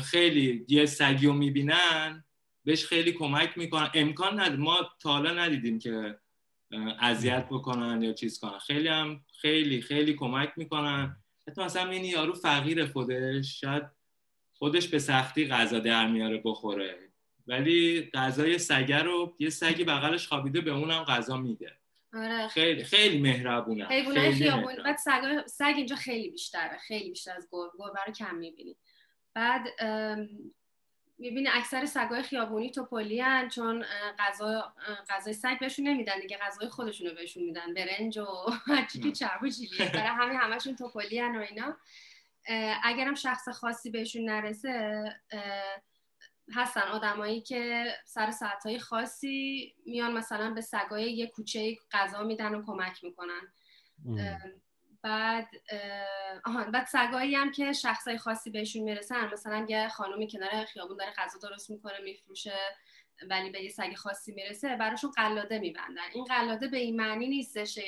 [0.01, 2.23] خیلی یه سگی رو می‌بینن
[2.63, 3.89] بهش خیلی کمک می‌کنن.
[3.93, 4.59] امکان نداره.
[4.59, 6.19] ما تا حالا ندیدیم که
[6.99, 8.59] اذیت بکنن یا چیز کنن.
[8.59, 11.15] خیلی هم خیلی خیلی کمک می‌کنن.
[11.47, 13.83] حتی مثلا این یارو فقیر خودش شاید
[14.53, 17.09] خودش به سختی غذا در میاره بخوره.
[17.47, 21.77] ولی غذای سگه رو یه سگی بغلش خوابیده به اونم غذا میده.
[22.13, 22.47] آره.
[22.47, 24.83] خیلی خیلی مهربونن حیوانات مهربونن.
[24.83, 26.77] بعد سگ سگ اینجا خیلی بیشتره.
[26.77, 28.75] خیلی بیشتر از گربه گربه رو کم می‌بینی.
[29.33, 29.67] بعد
[31.19, 33.85] می‌بینی اکثر سگای خیابونی توپلی هن چون
[34.19, 34.73] غذا
[35.09, 38.25] غذای سگ بهشون نمیدن دیگه غذای خودشونو بهشون میدن برنج و
[38.75, 41.77] هرچی که چرب و چیلیه برای همین همشون توپلی هن و اینا.
[42.83, 45.03] اگرم شخص خاصی بهشون نرسه
[46.53, 52.65] هستن آدمایی که سر ساعتهای خاصی میان مثلا به سگای یه کوچه غذا میدن و
[52.65, 53.53] کمک می‌کنن.
[55.01, 60.65] بعد اه، آهان بعد سگایی هم که شخصای خاصی بهشون می‌رسن مثلا یه خانومی کنار
[60.65, 62.57] خیابون داره غذا درست می‌کنه میفروشه
[63.29, 67.79] ولی به یه سگ خاصی می‌رسه براشون قلاده میبندن این قلاده به این معنی نیستش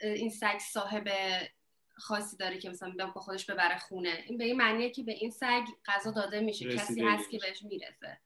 [0.00, 1.08] این سگ صاحب
[1.96, 5.30] خاصی داره که مثلا با خودش ببره خونه این به این معنیه که به این
[5.30, 7.38] سگ غذا داده میشه کسی هست که.
[7.38, 8.20] بهش می‌رسه.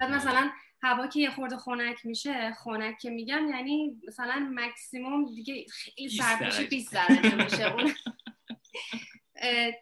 [0.00, 0.50] بعد مثلا
[0.82, 6.22] هوا که یه خورده خنک میشه خنک که میگم یعنی مثلا مکسیموم دیگه خیلی 20
[6.22, 6.68] سرد میشه درجه.
[6.68, 7.94] 20 درجه میشه اون.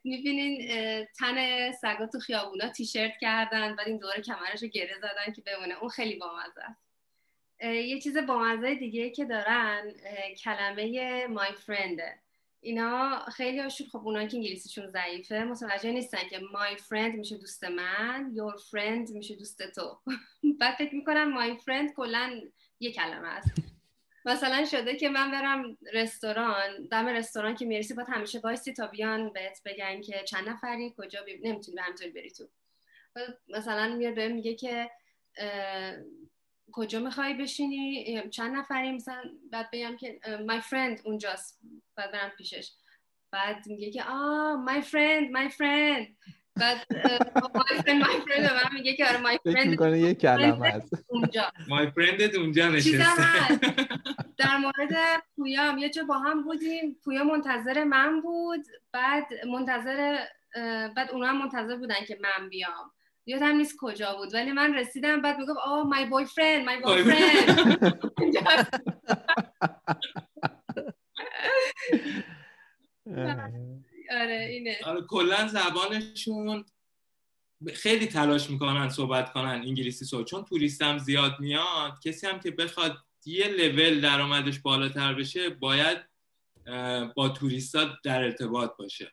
[0.05, 0.69] می‌بینین
[1.19, 5.75] تن سگا تو خیابونا تیشرت کردن بعد این دور کمرش رو گره زدن که بمونه.
[5.81, 6.83] اون خیلی بامزه است.
[7.61, 9.93] یه چیز بامزه دیگه که دارن
[10.45, 12.01] کلمه my friend.
[12.65, 17.65] اینا خیلی هاشون خب اونا که انگلیسیشون ضعیفه متوجه نیستن که my friend میشه دوست
[17.65, 19.99] من your friend میشه دوست تو.
[20.61, 22.41] بعد فکر می‌کنم my friend کلا
[22.81, 23.53] یه کلمه است.
[24.25, 29.33] مثلا شده که من برم رستوران دم رستوران که می‌رسی باید همیشه بایستی تا بیان
[29.33, 31.39] بهت بگن که چند نفری کجا بی...
[31.43, 32.49] نمی‌تونی به همطوری بری تو.
[33.49, 34.91] مثلا میاد بهم میگه که
[36.73, 41.61] کجا می‌خوای بشینی؟ چند نفری؟ مثلا بعد بگم که my friend اونجاست.
[41.97, 42.71] بعد برم پیشش.
[43.33, 46.07] بعد میگه که آه my friend my friend.
[46.61, 46.77] بعد
[47.57, 51.05] my friend my friend من میگه که آره my friend می‌کنه یه کلمه هست.
[51.09, 51.53] اونجا.
[51.69, 53.23] مای فرندت اونجا چیزم نشسته.
[53.23, 53.61] هست.
[54.39, 56.97] در مورد پویا هم یه جا با هم بودیم.
[57.05, 58.67] پویا منتظر من بود.
[58.93, 60.19] بعد منتظر
[60.97, 62.93] بعد اونا هم منتظر بودن که من بیام.
[63.27, 67.03] یادم نیست کجا بود ولی من رسیدم بعد می‌گفت آه مای بوی فرند مای بوی
[67.03, 68.25] فرند
[74.11, 74.79] آره اینه.
[74.85, 76.65] آره کلا زبانشون
[77.75, 81.93] خیلی تلاش می‌کنن صحبت کنن انگلیسی صحبت چون توریست هم زیاد میاد.
[82.05, 85.99] کسی هم که بخواد یه لول درآمدش بالاتر بشه باید
[87.17, 89.13] با توریستا در ارتباط باشه.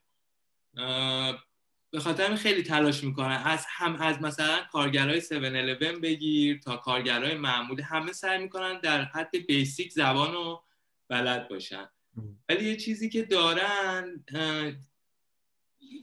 [1.92, 5.34] به خاطر همین خیلی تلاش می‌کنن از هم از مثلا کارگرای 7
[6.02, 10.64] بگیر تا کارگرای معمولی همه سعی می‌کنن در حد بیسیک زبان رو
[11.08, 11.90] بلد باشن.
[12.50, 14.26] ولی یه چیزی که دارن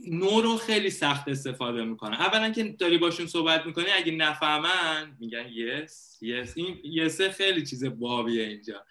[0.09, 2.15] نو رو خیلی سخت استفاده می‌کنن.
[2.15, 6.57] اولا که داری باشون صحبت می‌کنی اگه نفهمن میگن یس یس.
[6.57, 8.85] این یسه خیلی چیز بابیه اینجا.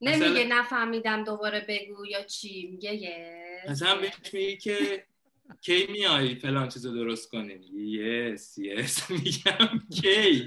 [0.00, 5.04] نمیگه نفهمیدم دوباره بگو یا چی میگه یه مثلا بهش میگی که
[5.60, 9.10] کی میای فلان چیز رو درست کنی؟ yes yes.
[9.10, 10.46] میگم کی؟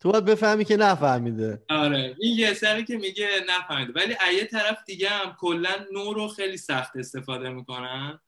[0.00, 1.62] تو باید بفهمی که نفهمیده.
[1.68, 2.16] آره.
[2.20, 3.92] این یه سری که میگه نفهمیده.
[3.92, 8.20] ولی از یه طرف دیگه هم کلا no رو خیلی سخت استفاده می‌کنن.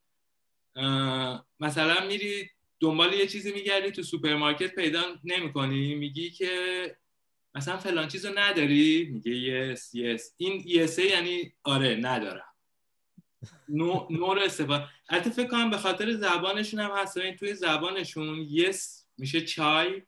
[1.60, 5.94] مثلا میری دنبال یه چیزی میگردی تو سوپرمارکت پیدا نمی‌کنی.
[5.94, 6.50] میگی که
[7.54, 10.34] مثلا فلان چیز رو نداری؟ میگه یس یس.
[10.36, 12.49] این یسه یعنی آره ندارم.
[13.68, 17.16] نو, نو رو استفاده البته فکر کنم به خاطر زبانشون هم هست.
[17.16, 20.02] این توی زبانشون یس میشه چای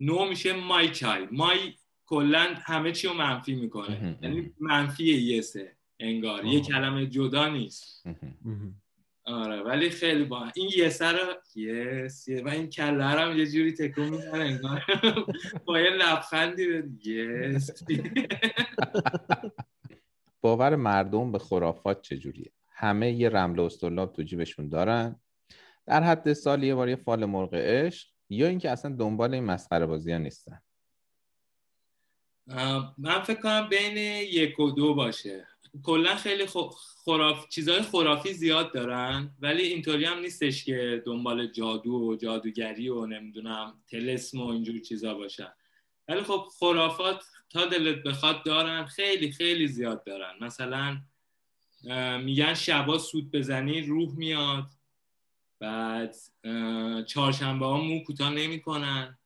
[0.00, 1.28] نو میشه مای چای.
[1.32, 1.74] مای
[2.06, 3.54] کلا همه چی رو منفی.
[3.54, 4.18] می‌کنه.
[4.22, 6.44] یعنی منفی یسه انگار.
[6.44, 6.60] یه.
[6.60, 8.04] کلمه جدا نیست.
[9.24, 11.18] آره ولی خیلی با این یسه رو
[11.56, 14.84] یس یه- و این کله هم یه جوری تکون می‌زنه انگار.
[15.66, 17.70] با یه لبخندی به یس.
[20.40, 25.20] باور مردم به خرافات چجوریه؟ همه یه رمل و استرلاب تو جیبشون دارن.
[25.86, 29.86] در حد سال یه بار یه فال مرغ عشق یا اینکه اصلا دنبال این مسخره
[29.86, 30.60] بازی ها نیستن.
[32.98, 33.96] من فکر کنم بین
[34.32, 35.46] یک و دو باشه.
[35.82, 36.46] کلا خیلی
[37.04, 43.06] خراف چیزای خرافی زیاد دارن ولی اینطوری هم نیستش که دنبال جادو و جادوگری و
[43.06, 45.52] نمی‌دونم تلسم و اینجور چیزا باشن.
[46.08, 50.32] ولی خب خرافات تا دلت بخواد دارن خیلی خیلی زیاد دارن.
[50.40, 50.98] مثلا
[52.20, 54.66] میگن شبا سود بزنی روح میاد.
[55.60, 56.16] بعد
[57.06, 59.18] چهارشنبه ها مو کوتاه نمی‌کنن.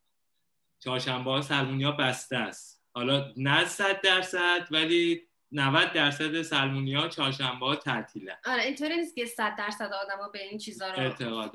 [0.79, 2.83] چهارشنبه ها سلمونیا بسته است.
[2.95, 9.27] حالا نه صد درصد ولی 90 درصد سلمونیا چهارشنبه ها تعطیلن آره اینطوری نیست که
[9.27, 11.05] 100 درصد آدما به این چیزا رو آره.
[11.05, 11.53] اعتقاد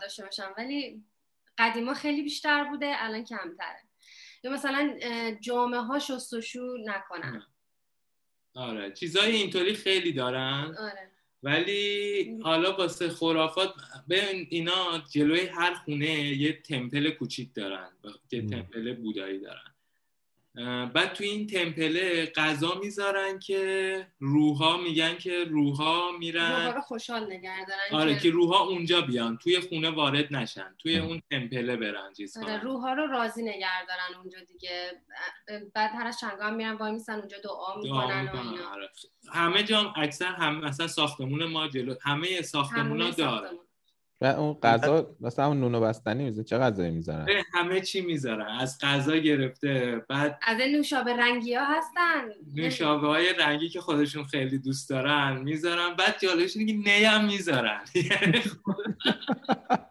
[0.00, 0.48] داشته باشن.
[0.58, 1.04] ولی
[1.58, 3.82] قدیما خیلی بیشتر بوده الان کمتره.
[4.42, 4.98] یا مثلا
[5.40, 7.42] جامعه ها شستشو نکنن.
[8.54, 10.76] آره چیزای اینطوری خیلی دارن.
[10.78, 11.10] آره.
[11.42, 13.74] ولی حالا واسه خرافات
[14.08, 17.88] به اینا جلوی هر خونه یه تمپل کوچیک دارن
[18.30, 19.67] که تمپل بودایی دارن.
[20.94, 26.50] بعد تو این تمپله غذا می‌ذارن که روحا میگن که روحا میرن.
[26.50, 30.98] روحا رو خوشحال نگه دارن آره که روحا اونجا بیان توی خونه وارد نشن توی
[30.98, 35.02] اون تمپله برن چیز آره روحا رو راضی نگه دارن اونجا دیگه.
[35.74, 38.70] بعد هر از چنگا هم میرن وای میسن اونجا دعا می‌کنن و اینا.
[38.70, 38.90] آره.
[39.32, 43.50] همه جا اکثر هم مثلا ساختمون ما جلو همه ساختمونا داره.
[44.20, 48.46] و اون غذا مثلا اون نون و بستنی میزه چه غذایی می‌ذارن؟ همه چی می‌ذارن.
[48.60, 52.28] از غذا گرفته بعد از نوشابه رنگی ها هستن.
[52.54, 55.96] نوشابه های رنگی که خودشون خیلی دوست دارن می‌ذارن.
[55.96, 57.80] بعد جالبش اینه که نی هم می‌ذارن.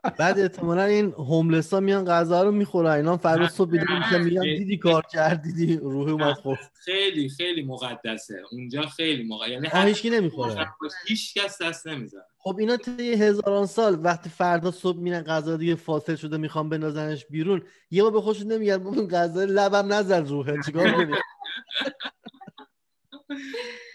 [0.19, 2.91] بعد احتمالا این هوملس ها میان غذا رو می‌خورن.
[2.91, 6.71] اینا فردا صبح بیدار میشن میگن دیدی کار کرد دیدی روح اومد خورد.
[6.85, 8.41] خیلی خیلی مقدسه.
[8.51, 10.67] اونجا خیلی موقع یعنی هیچ کی نمی‌خوره.
[11.07, 12.25] هیچ کس دست نمی‌ذاره.
[12.47, 17.25] خب اینا طی هزاران سال وقتی فردا صبح میرن غذا دیگه فاصل شده می‌خوام بندازنش
[17.25, 21.15] بیرون یه بار به خودشون نمیگن ببین غذا لبم نزد روحه چیکار کنی؟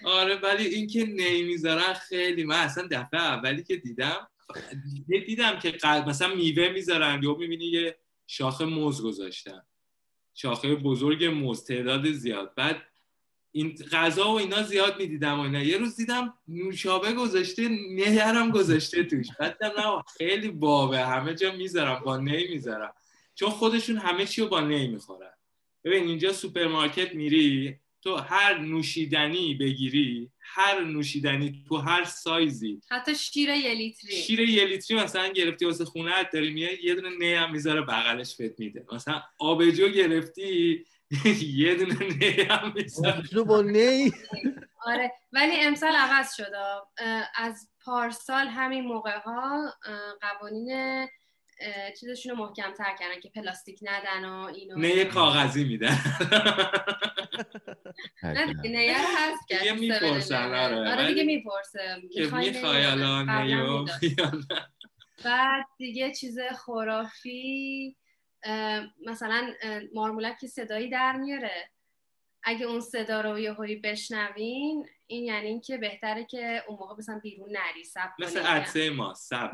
[0.04, 4.28] آره ولی اینکه نمی‌ذارن خیلی من اصلا دفعه اولی که دیدم
[5.26, 9.62] دیدم که مثلا میوه می‌ذارن یا می‌بینی یه شاخه موز گذاشتن
[10.34, 12.54] شاخه بزرگ موز تعداد زیاد.
[12.56, 12.76] بعد
[13.52, 15.62] این غذا و اینا زیاد می‌دیدم و اینا.
[15.62, 19.26] یه روز دیدم نوشابه گذاشته نهرم گذاشته توش.
[19.40, 20.98] بعد نه خیلی بابه.
[20.98, 22.94] همه جا می‌ذارم با نی می‌ذارم.
[23.34, 25.32] چون خودشون همه چی رو با نی می‌خورن.
[25.84, 32.80] ببین اینجا سوپرمارکت میری تو هر نوشیدنی بگیری هر نوشیدنی تو هر سایزی.
[32.90, 34.16] حتی شیر یه لیتری.
[34.16, 38.34] شیر یه لیتری مثلا گرفتی واسه خونه داری میای یه دونه نی هم می‌ذاره بغلش
[38.34, 38.86] بهت میده.
[38.92, 40.84] مثلا آبجو گرفتی
[41.56, 42.74] یه دونه نی هم
[43.46, 44.12] با نی؟
[44.86, 46.58] آره ولی امسال عوض شده
[47.34, 49.74] از پارسال همین موقع ها
[50.20, 51.08] قوانین
[52.00, 54.76] چیزشون رو محکم تر کردن که پلاستیک ندن و اینو.
[54.78, 55.98] نه کاغذی میدن.
[58.22, 62.02] نه دیگه نه هست که دیگه می‌پرسن آره آره دیگه می‌پرسه.
[62.14, 63.86] که می‌خوای الان نیو
[65.24, 67.96] بعد دیگه چیز خرافی.
[69.06, 69.52] مثلا
[69.94, 71.70] مارمولک که صدایی در میاره.
[72.42, 77.18] اگه اون صدا رو یه هایی بشنوین این یعنی اینکه بهتره که اون موقع مثلا
[77.18, 79.50] بیرون نری سب مثل عدسه ما سب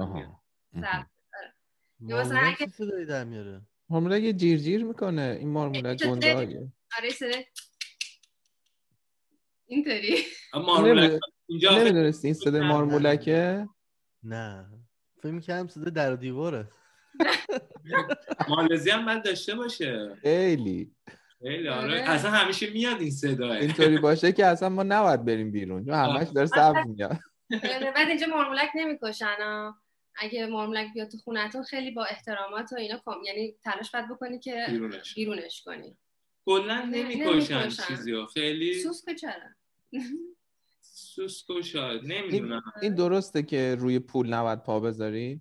[2.00, 5.36] مثلا اگه صدایی در میاره؟ مارمولک یه جیر جیر می‌کنه.
[5.40, 6.34] این مارمولک گنده
[6.98, 7.38] آره صدا
[9.66, 10.24] اینطوری.
[10.54, 13.68] مارمولک اینجا نمی‌دونستی این صدای مارمولکه
[14.22, 14.66] نه
[15.22, 16.68] فکر می‌کنم صدا در دیواره.
[18.48, 20.16] مالزی هم باید داشته باشه.
[20.22, 20.90] خیلی.
[21.42, 22.00] خیلی آره.
[22.00, 26.28] اصلا همیشه میاد این صدا اینطوری باشه که اصلا ما نباید بریم بیرون چون همش
[26.28, 27.18] داره سبز میاد.
[27.94, 29.72] بعد اینجا مارمولک نمی‌کشن
[30.20, 34.38] اگه مارمولک بیاد تو خونتون خیلی با احترامات و اینا کم یعنی تلاش باید بکنی
[34.38, 35.96] که بیرونش, بیرونش کنی.
[36.46, 39.32] کلا نمی‌کشن چیزی خیلی سوسکو چرا؟
[40.80, 42.62] سوسکو شاید نمی‌دونم.
[42.82, 45.40] این درسته که روی پول نباید پا بذاری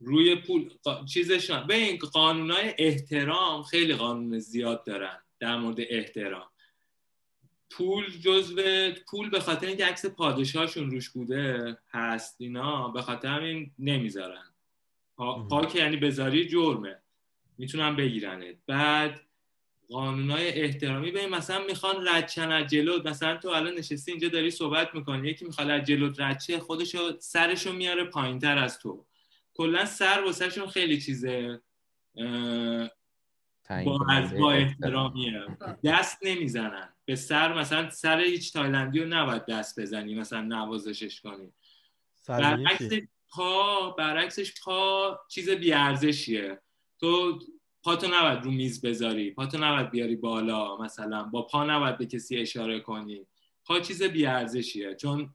[0.00, 0.70] روی پول
[1.06, 1.66] چیزشان.
[1.66, 6.46] به این قانونای احترام خیلی قانون زیاد دارن در مورد احترام.
[7.70, 8.62] پول جزو
[9.10, 14.44] پول به خاطر اینکه عکس پادشاهشون روش بوده هست اینا به خاطر همین نمی‌ذارن.
[15.16, 16.98] پا, که یعنی بذاری جرمه.
[17.58, 18.56] می‌تونن بگیرنت.
[18.66, 19.20] بعد
[19.90, 23.06] قانونای احترامی به مثلا می‌خوان ردچن از جلوت.
[23.06, 25.28] مثلا تو الان نشستی اینجا داری صحبت می‌کنی.
[25.28, 29.04] یکی می‌خواد از جلوت ردچه خودشو سرشو میاره پایینتر از تو.
[29.58, 31.62] کلا سر واسهشون خیلی چیزه
[33.84, 35.46] با از با احترامیه.
[35.84, 36.94] دست نمی‌زنن.
[37.04, 41.52] به سر مثلا سر هیچ تایلندی رو نباید دست بزنی مثلا نوازشش کنی.
[42.28, 42.88] برعکس
[43.30, 46.60] پا برعکسش پا چیز بیارزشیه.
[47.00, 47.38] تو
[47.82, 52.36] پاتو نباید رو میز بذاری پاتو نباید بیاری بالا مثلا با پا نباید به کسی
[52.36, 53.26] اشاره کنی.
[53.64, 54.94] پا چیز بیارزشیه.
[54.94, 55.34] چون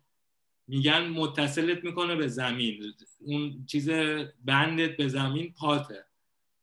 [0.67, 2.93] میگن متصلت می‌کنه به زمین.
[3.19, 3.89] اون چیز
[4.45, 6.06] بندت به زمین پاته.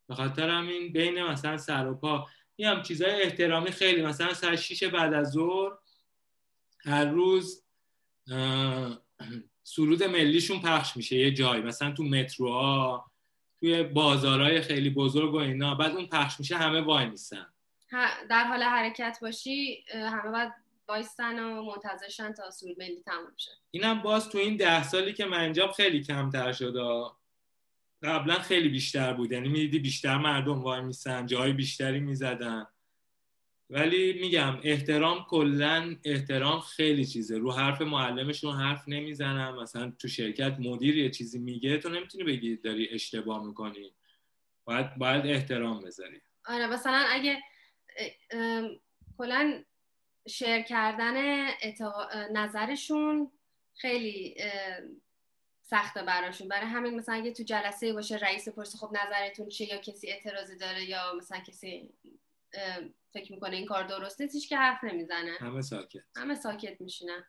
[0.08, 2.26] به خاطر همین بین مثلا سر و پا.
[2.56, 4.02] این هم چیزهای احترامی خیلی.
[4.02, 5.72] مثلا سر شیش بعد از ظهر
[6.84, 7.64] هر روز
[9.62, 11.60] سرود ملیشون پخش میشه یه جای.
[11.60, 13.10] مثلا تو متروها
[13.60, 15.74] توی بازارهای خیلی بزرگ و اینا.
[15.74, 17.46] بعد اون پخش میشه همه وای میسن
[18.30, 20.52] در حال حرکت باشی همه باید
[20.90, 23.50] وایستن و منتظرشن تا سرود ملی تموم شه.
[23.70, 26.81] اینم باز تو این ده سالی که من اینجا خیلی کمتر شده
[28.03, 29.33] قبلا خیلی بیشتر بود.
[29.33, 32.66] یعنی می‌دیدی بیشتر مردم وای میسن جای بیشتری می‌زدن.
[33.70, 37.38] ولی میگم احترام کلا احترام خیلی چیزه.
[37.38, 42.57] رو حرف معلمشون حرف نمی‌زنم مثلا تو شرکت مدیر یه چیزی میگه تو نمی‌تونی بگی
[42.57, 43.94] داری اشتباه می‌کنی.
[44.64, 46.20] باید باید احترام بذاری.
[46.46, 47.38] آره مثلا اگه
[49.18, 49.64] کلا
[50.28, 51.46] شیر کردن
[52.33, 53.30] نظرشون
[53.74, 54.37] خیلی
[55.62, 56.48] سخته براشون.
[56.48, 60.56] برای همین مثلا اگه تو جلسه باشه رئیس پرسه خب نظرتون چیه؟ یا کسی اعتراضی
[60.56, 61.90] داره یا مثلا کسی
[63.12, 65.33] فکر می‌کنه این کار درسته؟ هیچ که حرف نمی‌زنه.
[65.40, 66.00] همه ساکت.
[66.16, 67.24] همه ساکت میشینن.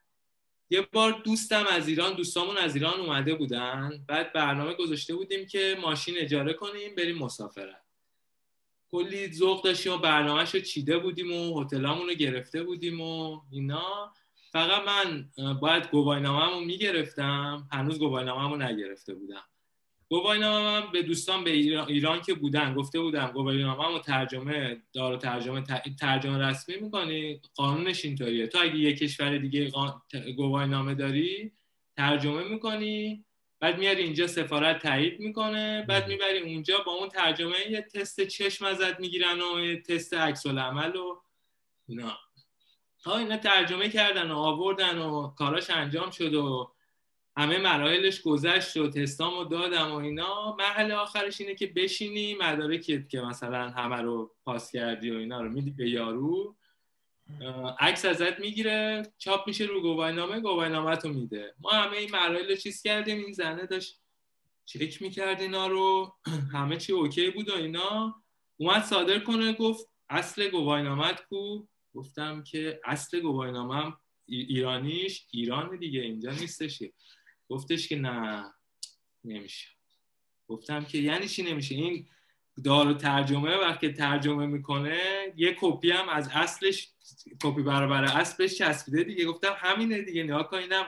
[0.69, 4.05] یه بار دوستم از ایران دوستامون از ایران اومده بودن.
[4.07, 7.83] بعد برنامه گذاشته بودیم که ماشین اجاره کنیم بریم مسافرت.
[8.91, 14.13] کلی ذوق داشتیم و برنامهش رو چیده بودیم و هتلامون رو گرفته بودیم و اینا.
[14.51, 17.67] فقط من باید گواهینامه‌مو می‌گرفتم.
[17.71, 19.43] هنوز گواهینامه‌مو نگرفته بودم.
[20.09, 25.63] گواهینامه به دوستان به ایران, که بودن گفته بودم گواهینامه‌مو ترجمه دار ترجمه
[25.99, 28.47] ترجمه رسمی می‌کنی؟ قانونش اینطوریه.
[28.47, 29.71] تو اگه یه کشور دیگه
[30.35, 31.51] گواهینامه داری
[31.97, 33.25] ترجمه می‌کنی.
[33.61, 38.65] بعد میاری اینجا سفارت تایید می‌کنه بعد می‌بری اونجا با اون ترجمه یه تست چشم
[38.65, 41.21] ازت می‌گیرن و یه تست عکس العمل و
[41.87, 42.17] اینا.
[43.05, 46.71] ها اینا ترجمه کردن و آوردن و کاراش انجام شد و
[47.37, 50.55] همه مراحلش گذشت و تستامو دادم و اینا.
[50.55, 55.49] مرحله آخرش اینه که بشینی مدارکت که مثلا همه رو پاس کردی و اینا رو
[55.49, 56.55] میدی به یارو.
[57.79, 61.55] عکس ازت می‌گیره چاپ میشه رو گواهینامه گواهینامه تو میده.
[61.59, 64.01] ما همه این مراحل رو چیز کردیم این زنه داشت
[64.65, 66.15] چک می‌کرد اینا رو.
[66.53, 68.23] همه چی اوکی بود و اینا.
[68.57, 71.65] اومد صادر کنه گفت اصل گواهینامت کو.
[71.93, 73.93] گفتم که اصل گواهینامه
[74.25, 76.83] ایرانیش ایران دیگه اینجا نیستش
[77.49, 78.53] گفتش که نه
[79.23, 79.67] نمیشه.
[80.47, 82.09] گفتم که یعنی چی نمیشه؟ این
[82.63, 84.99] دار ترجمه وقتی ترجمه می‌کنه
[85.35, 86.91] یه کپی هم از اصلش
[87.43, 89.25] کپی برابر اصلش چسبیده دیگه.
[89.25, 90.85] گفتم همینه دیگه نیا کنیدم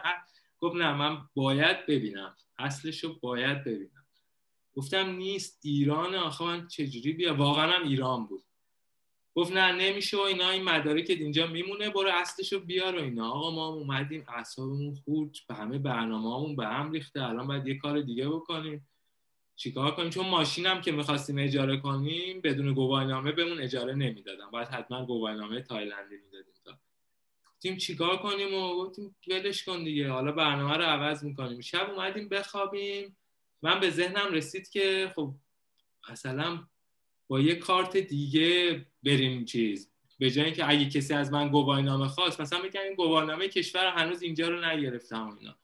[0.59, 2.35] گفت نه من باید ببینم.
[2.57, 4.05] اصلش رو باید ببینم.
[4.75, 8.43] گفتم نیست ایران آخه من چجوری بیا؟ واقعا هم ایران بود.
[9.35, 13.31] گفت نه نمیشه و اینا این مدارک اینجا میمونه برو اصلشو بیار و اینا.
[13.31, 17.23] آقا ما اومدیم اعصابمون خورد به همه برنامه‌مون به هم ریخته.
[17.23, 18.87] الان باید یه کار دیگه بکنیم.
[19.63, 24.51] چیکار کنیم؟ چون ماشینم که می‌خواستیم اجاره کنیم بدون گواهینامه بهمون اجاره نمی‌دادن.
[24.51, 26.79] باید حتما گواهینامه تایلندی می‌دادیم تا.
[27.47, 30.09] گفتیم چیکار کنیم و گفتیم ولش کن دیگه.
[30.09, 31.61] حالا برنامه رو عوض می‌کنیم.
[31.61, 33.17] شب اومدیم بخوابیم.
[33.61, 35.33] من به ذهنم رسید که خب
[36.11, 36.63] مثلا
[37.27, 39.91] با یه کارت دیگه بریم چیز.
[40.19, 44.21] به جای اینکه اگه کسی از من گواهینامه خواست مثلا میگم این گواهینامه کشور هنوز
[44.21, 45.55] اینجا رو نگرفتم اینا.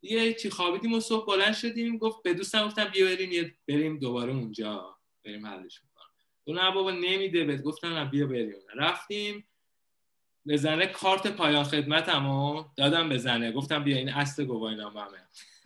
[0.00, 4.32] دیگه چی خوابیدیم و صبح بلند شدیم گفت به دوستم گفتم بیا بریم بریم دوباره
[4.32, 6.06] اونجا بریم حلش می‌کنم.
[6.44, 7.62] تو نه بابا نمیده بهت.
[7.62, 8.54] گفتم بیا بریم.
[8.76, 9.46] رفتیم.
[10.48, 13.52] بزنه کارت پایان خدمتمو دادم بزنه.
[13.52, 15.00] گفتم بیا این اصل گواهینامه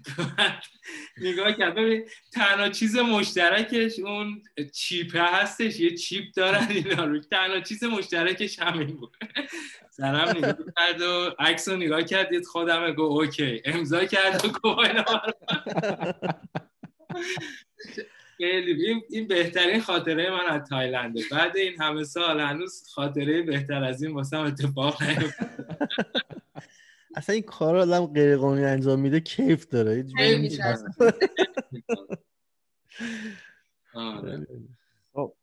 [1.26, 1.74] نگاه کرد.
[1.74, 5.80] ببین تنها چیز مشترکش اون چیپه هستش.
[5.80, 7.20] یه چیپ دارن اینا رو.
[7.20, 9.16] تنها چیز مشترکش همین بود.
[9.90, 12.28] سرم نگاه کرد و عکس رو نگاه کرد.
[12.28, 13.62] دید خودم گو اوکی.
[13.64, 14.90] امضا کرد و گفت
[18.36, 19.02] خیلی.
[19.10, 21.22] این بهترین خاطره من از تایلنده.
[21.30, 25.48] بعد این همه سال هنوز خاطره بهتر از این واسه اتفاق نیفتاد.
[27.14, 30.04] اصلا این کار آدم غیر قانونی انجام میده کیف داره.
[33.94, 34.46] آره.
[35.12, 35.34] خب.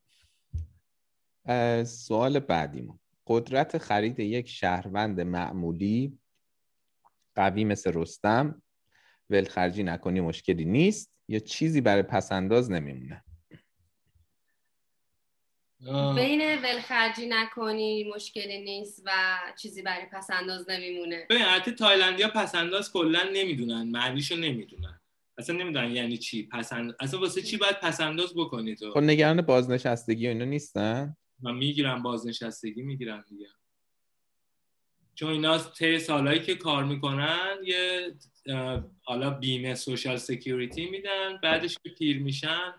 [1.84, 2.99] سوال بعدیمون.
[3.27, 6.17] قدرت خرید یک شهروند معمولی
[7.36, 8.62] قوی مثل رستم
[9.29, 13.23] ولخرجی نکنی مشکلی نیست یا چیزی برای پسنداز نمیمونه؟
[16.15, 19.12] بین ولخرجی نکنی مشکلی نیست و
[19.62, 21.28] چیزی برای پس‌انداز نمیمونه.
[21.30, 25.02] ببین حتی تایلندیا پس‌انداز کلا نمی‌دونن معنیشو نمی‌دونن.
[25.38, 30.28] اصلا نمی‌دونن یعنی چی پس‌انداز اصلا واسه چی باید پس‌انداز بکنی تو؟ خب نگران بازنشستگی
[30.28, 33.48] و اینا نیستن؟ و می‌گیرن بازنشستگی می‌گیرن دیگه.
[35.15, 38.13] چون اینا طی سالهایی که کار می‌کنن یه
[39.04, 42.73] حالا بیمه social security میدن بعدش که پیر میشن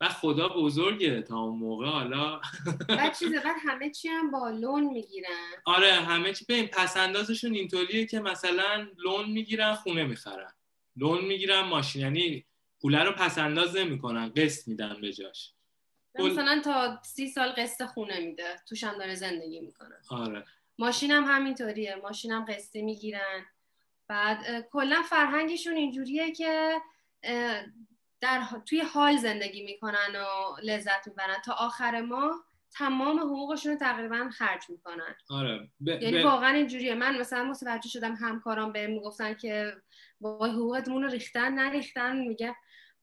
[0.00, 2.40] و خدا بزرگه تا اون موقع حالا.
[2.88, 5.52] بعد چیزه بعد همه چی هم با لون می‌گیرن.
[5.64, 10.52] آره همه چی ببین پسندازشون اینطوریه که مثلا لون می‌گیرن خونه می‌خرن.
[10.96, 12.46] لون می‌گیرن ماشین یعنی
[12.80, 15.52] پوله رو پسنداز نمی‌کنن قسط میدن به جاش.
[16.18, 19.94] مثلا تا سی سال قسط خونه میده توش هم داره زندگی می‌کنه.
[20.10, 20.44] آره.
[20.78, 23.46] ماشینم همینطوریه ماشینم قسطی می‌گیرن.
[24.08, 26.80] بعد کلا فرهنگشون اینجوریه که
[28.20, 31.36] در توی حال زندگی می‌کنن و لذت می‌برن.
[31.44, 35.14] تا آخر ماه تمام حقوقشون رو تقریبا خرج می‌کنن.
[35.30, 35.70] آره.
[35.80, 35.88] ب...
[35.88, 36.94] یعنی ب- واقعا اینجوریه.
[36.94, 39.76] من مثلا متوجه شدم همکارام بهم می‌گفتن که
[40.20, 42.16] وای حقوقتمون رو ریختن نریختن.
[42.16, 42.56] میگه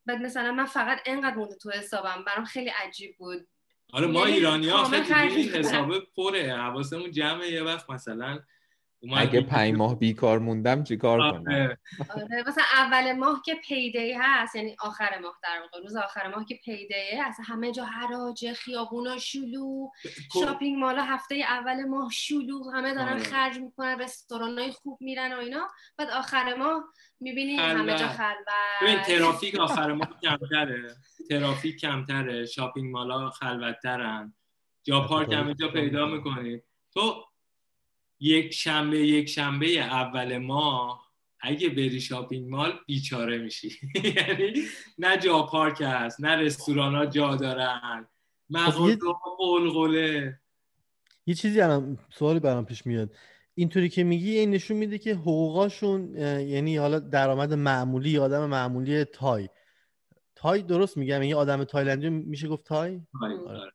[0.06, 2.24] بعد مثلا من فقط انقدر مونده تو حسابم.
[2.28, 3.48] برام خیلی عجیب بود.
[3.94, 5.50] آره ما یعنی ایرانی ها خیلی.
[5.50, 6.54] حسابه پره.
[6.54, 8.40] حواسمون جمعه یه وقت مثلا
[9.12, 11.78] اگه پنج ماه بیکار موندم چیکار کنم؟ آره.
[12.16, 16.46] آره مثلا اول ماه که payday هست یعنی آخر ماه در واقع روز آخر ماه
[16.46, 19.92] که paydayه اصلا همه جا حراج خیابونا شلوغ
[20.34, 23.24] shopping mallا هفته اول ماه شلوغ همه دارن آره.
[23.24, 25.68] خرج می‌کنن رستورانای خوب میرن و اینا.
[25.98, 26.84] بعد آخر ماه
[27.20, 27.56] می‌بینی.
[27.56, 30.96] همه جا ببین خلوت ترافیک آخر ماه کمتره.
[31.30, 32.46] ترافیک کمتره.
[32.46, 34.34] shopping mallا خلوتترن.
[34.84, 36.62] جا پارک همه جا پیدا می‌کنی.
[36.94, 37.26] تو
[38.24, 43.72] یک شنبه یک شنبه اول ماه اگه بری shopping mall بیچاره میشی.
[44.16, 44.54] یعنی
[44.98, 48.08] نه جا پارک هست نه رستوران ها جا دارن
[48.50, 50.40] مغازه ها غلغله.
[51.26, 53.16] یه چیزی الان سوالی برام پیش میاد.
[53.56, 56.18] اینطوری که میگی این نشون میده که حقوقاشون
[56.48, 59.50] یعنی حالا درآمد معمولی آدم معمولی تای.
[60.36, 63.02] تای درست میگم؟ یه آدم تایلندی میشه گفت تای؟
[63.48, 63.72] آره.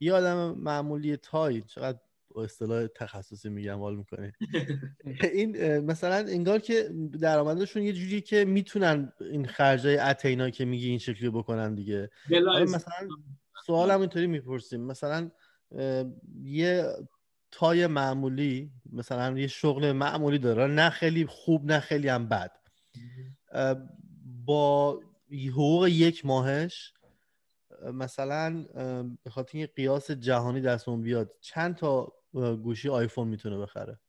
[0.00, 1.98] یه آدم معمولی تای چقدر
[2.40, 4.32] اصطلاح تخصصی میگم حال می‌کنه.
[5.34, 10.98] این مثلا انگار که درآمدشون یه جوریه که می‌تونن این خرجای اتینا که میگی این
[10.98, 12.10] شکلی بکنن دیگه.
[12.62, 13.08] مثلا
[13.66, 14.80] سوالم اینطوری می‌پرسیم.
[14.80, 15.30] مثلا
[16.42, 16.86] یه
[17.50, 20.66] تای معمولی مثلا یه شغل معمولی داره.
[20.66, 22.52] نه خیلی خوب نه خیلی هم بد.
[24.46, 25.00] با
[25.52, 26.92] حقوق یک ماهش
[27.82, 28.64] اه، مثلا
[29.24, 34.00] به خاطر قیاس جهانی دستمون بیاد چند تا گوشی آیفون می‌تونه بخره.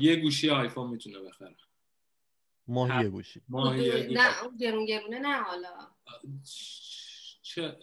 [0.00, 1.56] یه گوشی آیفون می‌تونه بخره.
[2.68, 3.42] ماهی یه گوشی.
[3.48, 4.14] ماهی.
[4.14, 5.68] نه اون گرون گرونه نه حالا.
[7.42, 7.76] چه؟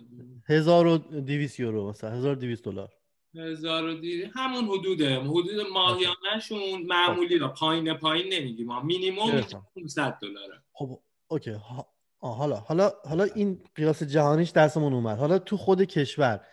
[0.50, 2.94] 1200 یورو مثلا 1200 دلار.
[3.36, 5.20] هزار و دیر همون حدوده.
[5.20, 7.48] حدود ماهیانهشون معمولی را.
[7.54, 8.68] پایین پایین نمیگیم.
[8.68, 9.68] ما مینیموم گرفتم.
[9.76, 10.64] 500 دلاره.
[10.74, 11.52] خب اوکی.
[11.52, 15.18] ها- آه، حالا حالا حالا این قیاس جهانیش دستمون اومد.
[15.18, 16.46] حالا تو خود کشور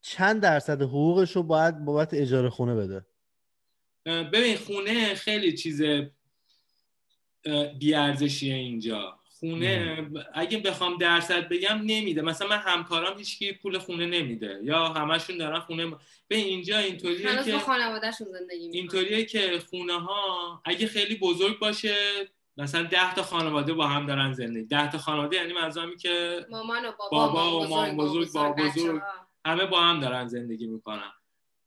[0.00, 3.06] چند درصد حقوقش رو باید بابت اجاره خونه بده؟
[4.06, 5.82] ببین خونه خیلی چیز
[7.78, 9.16] بیارزشیه اینجا.
[9.40, 12.22] خونه اگه بخوام درصد بگم نمیده.
[12.22, 14.60] مثلا من همکارام هیچکی پول خونه نمیده.
[14.62, 15.90] یا همشون دارن خونه
[16.28, 21.96] به اینجا اینطوریه که خانوادهشون زندگی می‌کنن اینطوریه که خونه ها اگه خیلی بزرگ باشه
[22.56, 24.64] مثلا ده تا خانواده با هم دارن زندگی.
[24.64, 29.02] ده تا خانواده یعنی منظورمی که مامان و بابا, بابا و مام بزرگ، بابا بزرگ.
[29.46, 31.12] همه با هم دارن زندگی می‌کنن.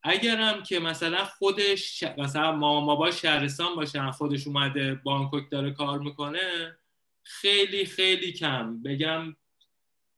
[0.03, 5.99] اگرم که مثلا خودش ش- مثلا مامان بابا شهرستان باشن خودش اومده بانکوک داره کار
[5.99, 6.78] می‌کنه
[7.24, 8.84] خیلی خیلی کم.
[8.84, 9.36] بگم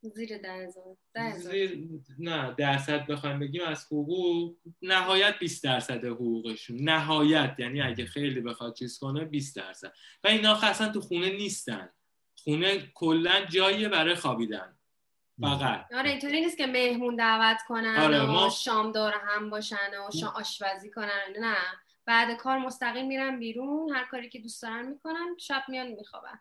[0.01, 0.97] زیر ده هزار.
[1.37, 1.89] زیر
[2.19, 6.77] نه درصد بخوایم بگیم از حقوق نهایت 20 درصد حقوقشون.
[6.81, 9.93] نهایت یعنی اگه خیلی بخواد چیز کنه 20 درصد.
[10.23, 11.89] و اینا اصلا تو خونه نیستن.
[12.35, 14.74] خونه کلا جاییه برای خوابیدن.
[15.41, 15.93] فقط.
[15.93, 20.19] آره اینطوری نیست که مهمون دعوت کنن آره، و ما- شام دور هم باشن و
[20.19, 21.55] شام آشپزی کنن نه.
[22.05, 23.95] بعد کار مستقیم میرن بیرون.
[23.95, 26.39] هر کاری که دوست دارن می‌کنن شب میان میخوابن.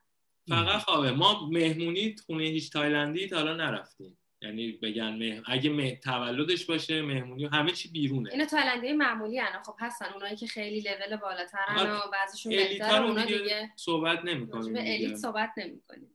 [0.49, 1.11] فقط خوابه.
[1.11, 4.19] ما مهمونی خونه هیچ تایلندی تا حالا نرفتیم.
[4.43, 5.43] یعنی بگن مه...
[5.47, 5.97] اگه مه...
[5.97, 8.31] تولدش باشه مهمونی همه چی بیرونه.
[8.31, 10.13] اینا تایلندی معمولی هن خب هستن.
[10.13, 14.81] اونایی که خیلی لول بالاترن آره، و بعضیشون رو اونا دیگه صحبت نمی‌کنیم به.
[14.81, 16.13] الیت صحبت نمی‌کنیم.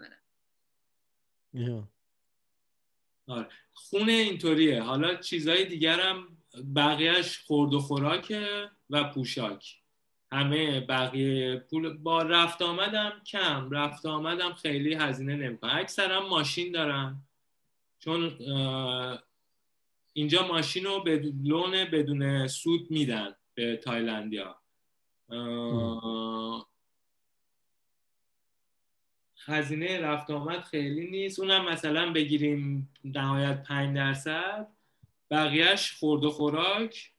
[3.29, 3.47] یا.
[3.73, 4.81] خونه اینطوریه.
[4.81, 6.37] حالا چیزهای دیگرم
[6.75, 9.75] بقیهش خورد و خوراکه و پوشاک.
[10.31, 13.71] همه بقیه پول با رفت آمدم کم.
[13.71, 15.75] رفت آمدم خیلی هزینه نمی‌کنه.
[15.75, 17.23] اکثرا ماشین دارن
[17.99, 18.37] چون
[20.13, 24.55] اینجا ماشین رو به لون بدون سود میدن به تایلندیا.
[29.45, 31.39] هزینه رفت آمد خیلی نیست.
[31.39, 34.67] اونم مثلا بگیریم نهایت 5 درصد.
[35.31, 37.11] بقیهش خورد و خوراک.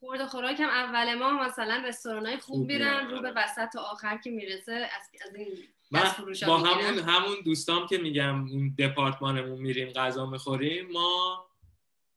[0.00, 3.32] خورد و خوراک هم اول ماه مثلا رستوران های خوب میرن رو به.
[3.36, 5.48] وسط و آخر که می‌رسه از, از این
[5.90, 6.02] من
[6.46, 6.76] با می‌گیرن.
[6.78, 11.46] همون همون دوستام که میگم اون departmentمون میریم غذا می‌خوریم ما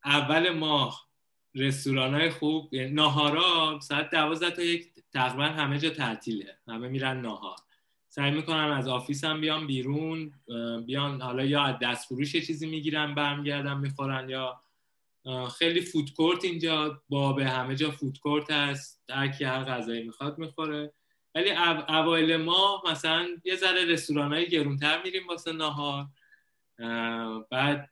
[0.06, 1.08] اول ماه
[1.56, 6.58] رستوران های خوب یعنی ناهارا ساعت دوازده تا یک تقریبا همه جا تعطیله.
[6.68, 7.56] همه میرن ناهار.
[8.16, 10.32] سعی می‌کنن از office هم بیان بیرون
[10.86, 14.62] بیان حالا یا از دست فروش یه چیزی می‌گیرن برمیگردن می‌خورن یا
[15.58, 20.04] خیلی food court اینجا با به همه جا food court هست هر کی هر غذایی
[20.04, 20.94] می‌خواد می‌خوره.
[21.36, 26.06] ولی او- اوایل ماه مثلا یه ذره رستوران های گرونتر میریم واسه ناهار
[26.80, 27.90] اه، بعد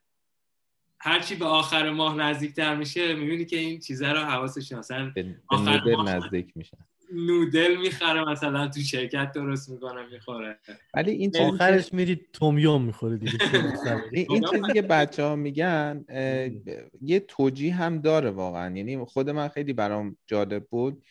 [0.98, 5.80] هرچی به آخر ماه نزدیکتر میشه می‌بینی که این چیزها رو حواسش مثلا به, آخر
[5.84, 6.78] ماه- نزدیک میشن.
[7.12, 10.58] نودل می‌خره مثلا تو شرکت درست می‌کنه می‌خوره.
[10.94, 13.32] ولی این چیزی که- آخرش میری تومیوم می‌خوری دیگه
[14.12, 16.04] این, این چیزی که بچه ها میگن
[17.00, 18.76] یه توجیه هم داره واقعا.
[18.76, 21.04] یعنی خود من خیلی برام جالب بود.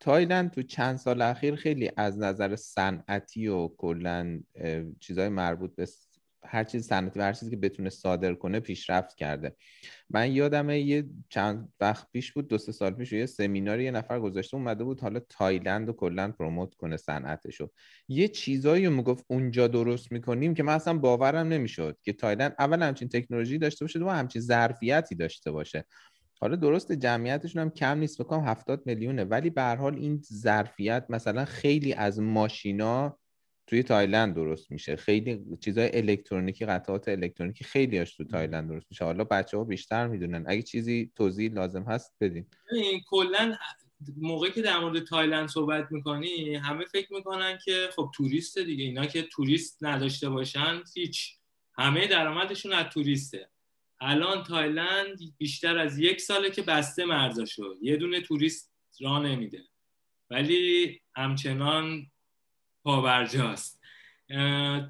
[0.00, 4.40] تایلند تو چند سال اخیر خیلی از نظر صنعتی و کلا
[5.00, 5.86] چیزهای مربوط به
[6.48, 9.56] هر چیز صنعتی و هر چیزی که بتونه صادر کنه پیشرفت کرده.
[10.10, 14.20] من یادمه یه چند وقت پیش بود دو سه سال پیش یه سمیناری یه نفر
[14.20, 17.70] گذاشته اومده بود حالا تایلند رو کلا promote کنه صنعتشو.
[18.08, 22.82] یه چیزایی رو می‌گفت اونجا درست می‌کنیم که من اصلا باورم نمی‌شد که تایلند اول
[22.82, 25.84] همچین تکنولوژی داشته باشه و همچین ظرفیتی داشته باشه.
[26.40, 31.06] حالا درست جمعیتشون هم کم نیست بکنم 70 میلیونه ولی به هر حال این ظرفیت
[31.08, 33.18] مثلا خیلی از ماشینا
[33.68, 34.96] توی تایلند درست میشه.
[34.96, 39.04] خیلی چیزای الکترونیکی قطعات الکترونیکی خیلی هاش تو تایلند درست میشه.
[39.04, 40.44] حالا بچه ها بیشتر می‌دونن.
[40.46, 42.46] اگه چیزی توضیح لازم هست بدین.
[43.08, 43.56] کلا
[44.16, 48.84] موقعی که در مورد تایلند صحبت می‌کنی همه فکر می‌کنن که خب توریست دیگه.
[48.84, 51.34] اینا که توریست نداشته باشن هیچ.
[51.78, 53.50] همه درآمدشون از توریسته.
[54.00, 57.74] الان تایلند بیشتر از یک ساله که بسته مرزاشو.
[57.82, 59.62] یه دونه توریست را نمیده.
[60.30, 62.06] ولی همچنان
[62.88, 63.80] پاورجاست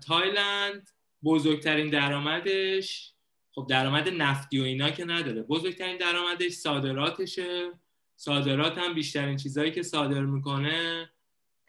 [0.07, 0.91] تایلند
[1.25, 3.15] بزرگترین درآمدش
[3.53, 7.71] خب درآمد نفتی و اینا که نداره بزرگترین درآمدش صادراتشه.
[8.17, 11.11] صادرات هم بیشترین چیزهایی که صادر می‌کنه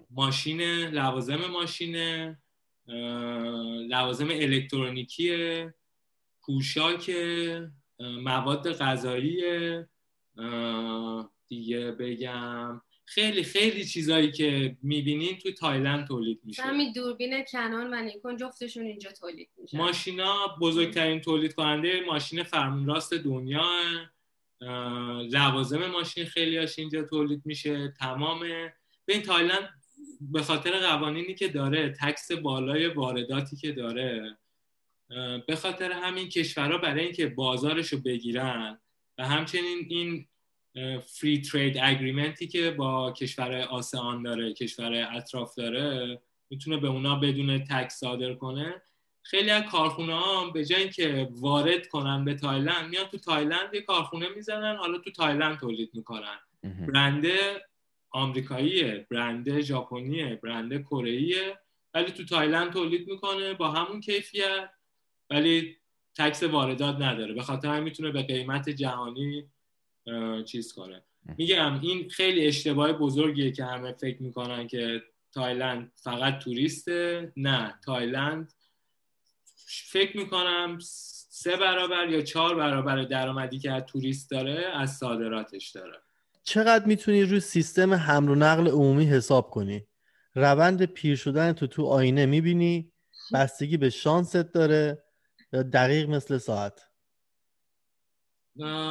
[0.09, 2.39] ماشین لوازم ماشینه
[2.88, 2.95] اه،
[3.88, 5.73] لوازم الکترونیکیه
[6.41, 7.11] پوشاک
[7.99, 9.43] مواد غذایی
[11.47, 16.62] دیگه بگم خیلی خیلی چیزایی که می‌بینین تو تایلند تولید میشه.
[16.62, 22.88] همین دوربین کنان و نیکون جفتشون اینجا تولید میشن ماشینا بزرگترین تولید کننده ماشین فرمون
[22.88, 23.82] راست دنیا
[25.32, 28.39] لوازم ماشین خیلی هاش اینجا تولید میشه تمام
[29.05, 29.70] به این تایلند
[30.22, 34.38] به خاطر قوانینی که داره tax بالای وارداتی که داره
[35.47, 38.80] به خاطر همین کشورها برای اینکه بازارش رو بگیرن
[39.18, 40.28] و همچنین این
[41.01, 47.63] free trade agreementی که با کشور آسیان داره کشور اطراف داره می‌تونه به اونا بدون
[47.63, 48.82] tax صادر کنه.
[49.22, 53.82] خیلی از کارخونه ها به جای اینکه وارد کنن به تایلند میان تو تایلند یه
[53.82, 56.39] کارخونه می‌زنن حالا تو تایلند تولید می‌کنن.
[56.63, 57.65] brandه
[58.11, 61.57] آمریکاییه brandه ژاپنیه brandه کره
[61.93, 64.70] ولی تو تایلند تولید می‌کنه با همون کیفیت
[65.30, 65.78] ولی
[66.17, 67.34] tax واردات نداره.
[67.34, 69.49] به خاطر همین می‌تونه به قیمت جهانی
[70.45, 71.03] چیز کنه.
[71.38, 75.01] میگم این خیلی اشتباه بزرگیه که همه فکر می‌کنن که
[75.34, 77.32] تایلند فقط توریسته.
[77.38, 78.53] نه تایلند
[79.91, 80.78] فکر می‌کنم
[81.30, 85.97] سه برابر یا چهار برابر درآمدی که از توریست داره از صادراتش داره.
[86.43, 89.88] چقدر می‌تونی روی سیستم حمل و نقل عمومی حساب کنی؟
[90.36, 92.91] روند پیر شدن تو تو آینه می‌بینی
[93.34, 95.03] بستگی به شانست داره
[95.53, 96.88] یا دقیق مثل ساعت؟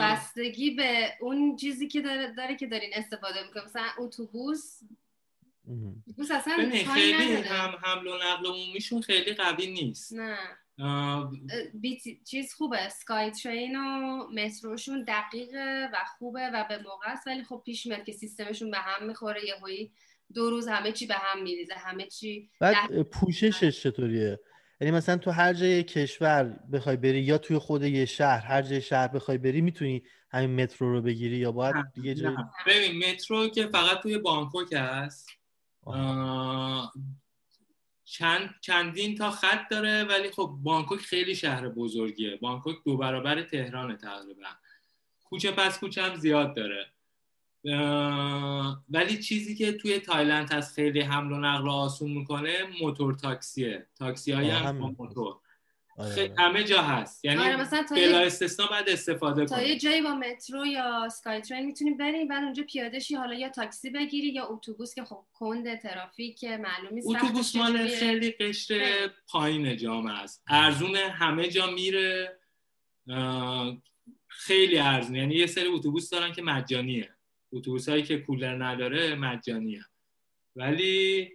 [0.01, 4.81] بستگی به اون چیزی که داره, داره که دارین استفاده می‌کنه مثلا اتوبوس.
[6.09, 7.49] اتوبوس اصلا خیلی نداره.
[7.49, 10.13] هم حمل و نقل عمومیشون خیلی قوی نیست.
[10.13, 10.39] نه.
[11.75, 12.03] بیت...
[12.25, 12.89] چیز خوبه.
[12.89, 17.27] سکای ترین و متروشون دقیقه و خوبه و به موقع است.
[17.27, 19.47] ولی خب پیش میاد که سیستمشون به هم می‌خوره.
[19.47, 19.93] یهویی
[20.35, 21.75] دو روز همه چی به هم میریزه.
[21.75, 24.41] همه چی بعد پوششش چطوریه؟
[24.81, 28.81] یعنی مثلا تو هر جای کشور بخوای بری یا توی خود یه شهر هر جای
[28.81, 32.37] شهر بخوای بری می‌تونی همین مترو رو بگیری یا باید یه جای.
[32.67, 35.29] ببین مترو که فقط توی بانکوک هست.
[38.05, 42.37] چند چندین تا خط داره ولی خب بانکوک خیلی شهر بزرگیه.
[42.37, 44.47] بانکوک دو برابر تهرانه تقریبا.
[45.25, 46.87] کوچه پس کوچه هم زیاد داره.
[48.89, 54.33] ولی چیزی که توی تایلند هست خیلی حمل و نقل آسون می‌کنه موتور تاکسیه تاکسی
[54.33, 54.95] های آه، هم با.
[54.99, 55.37] موتور
[55.99, 56.43] آره، خیلی آره.
[56.43, 60.03] همه جا هست یعنی آره مثلا تا بلا استثنا باید استفاده تا یه کنی جایی
[60.03, 64.29] با مترو یا سکای ترین می‌تونی بری بعد اونجا پیاده شی حالا یا تاکسی بگیری
[64.29, 67.89] یا اتوبوس که خب کند ترافیک معلوم نیست اتوبوس مال.
[67.89, 69.11] خیلی قشر.
[69.29, 72.39] پایین جامعه است ارزون همه جا میره
[74.27, 77.18] خیلی ارزون یعنی یه سری اتوبوس دارن که مجانیه
[77.53, 79.85] اتوبوس هایی که کولر نداره مجانیه
[80.57, 81.29] ولی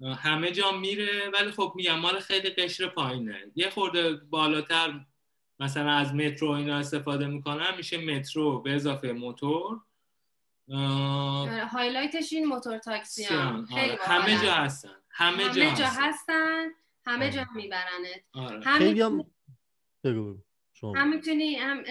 [0.00, 5.00] اه، همه جا میره ولی خب میگم مال خیلی قشر پایینه یه خورده بالاتر
[5.60, 9.80] مثلا از مترو اینا استفاده می‌کنن میشه مترو به اضافه موتور
[10.72, 13.98] آره، highlightش این موتور تاکسی هم آره.
[14.00, 14.42] همه.
[14.42, 16.70] جا هستن همه, همه جا, جا هستن هستن
[17.06, 17.34] همه آره.
[17.34, 18.60] جا میبرنت آره.
[18.64, 19.24] همین خیلی هم
[20.80, 21.84] شما هم می‌تونی هم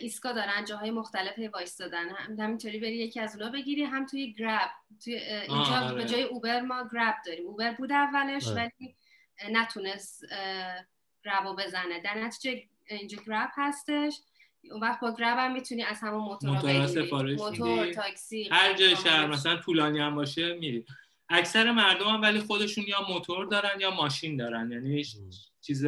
[0.00, 4.70] ایسکا دارن جاهای مختلف وایستادن هم همینطوری بری یکی از اونا بگیری هم توی گرب
[5.04, 5.94] توی اینجا آره.
[5.94, 8.72] به جای اوبر ما گرب داریم اوبر بود اولش آره.
[8.80, 8.94] ولی
[9.52, 10.24] نتونست
[11.24, 14.14] گرب رو بزنه در نتیجه اینجا گرب هستش
[14.70, 17.92] اون وقت با گرب هم می‌تونی از همون موتورا بگیری موتور.
[17.92, 19.26] تاکسی هر جای شهر.
[19.26, 20.84] مثلا طولانی هم باشه میری
[21.28, 25.04] اکثر مردم هم ولی خودشون یا موتور دارن یا ماشین دارن یعنی.
[25.68, 25.84] چیز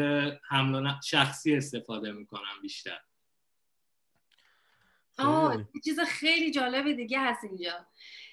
[0.49, 3.01] حمل و نقل- شخصی استفاده می‌کنن بیشتر.
[5.19, 7.87] آه چیز خیلی جالب دیگه هست اینجا.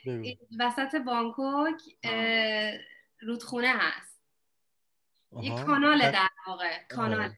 [0.05, 1.81] این وسط بانکوک
[3.21, 4.21] رودخونه هست.
[5.41, 5.63] یه.
[5.63, 7.19] کانال در واقع کانال.
[7.21, 7.37] آره.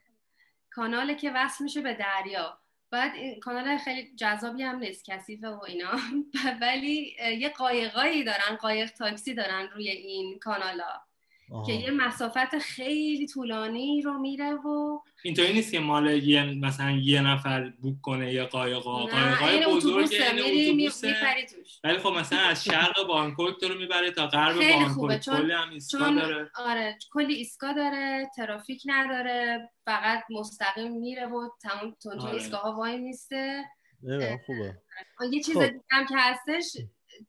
[0.69, 2.59] کاناله که وصل میشه به دریا.
[2.89, 5.91] بعد این کانال خیلی جذابی هم نیست کثیفه و اینا.
[6.61, 11.08] ولی یه قایقایی دارن قایق تاکسی دارن روی این کانالا.
[11.65, 17.21] که یه مسافت خیلی طولانی رو میره و اینطوری نیست که مال یه مثلا یه
[17.21, 21.79] نفر بوک کنه یه قایقا نه قایقای این بزرگ میری توش.
[21.83, 24.91] ولی خب مثلا از شرق بانکوک تو رو می‌بره تا غرب خیلی بانکوک.
[24.93, 26.51] خوبه، چون- کلی هم ایستگاه چون داره.
[26.55, 32.33] آره کلی ایستگاه داره ترافیک نداره فقط مستقیم میره و تمام تونجا آره.
[32.33, 33.63] ایستگاه ها وای میسته.
[34.45, 34.77] خوبه.
[35.31, 35.65] یه چیز خب.
[35.65, 36.77] دیگه هم که هستش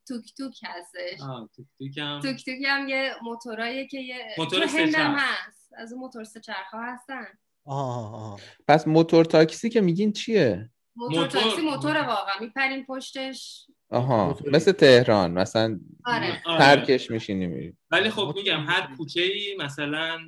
[0.08, 1.20] توک توک هستش.
[1.20, 4.92] آه، توک توک هم توک توک هم یه موتورایی که یه موتور تو سه.
[4.98, 5.72] هست.
[5.76, 7.26] از اون موتور سه چرخ ها هستن
[7.64, 11.40] آها آها پس موتور تاکسی که میگین چیه؟ موتور موتور.
[11.42, 12.34] تاکسی موتور واقعا.
[12.40, 13.66] میپرین پشتش.
[13.90, 14.50] آها موتوری.
[14.50, 15.30] مثل تهران.
[15.32, 16.42] مثلا آره.
[16.46, 16.58] آره.
[16.58, 17.76] ترکش میشینی میری.
[17.90, 18.96] ولی خب میگم هر.
[18.96, 20.18] کوچه ای مثلا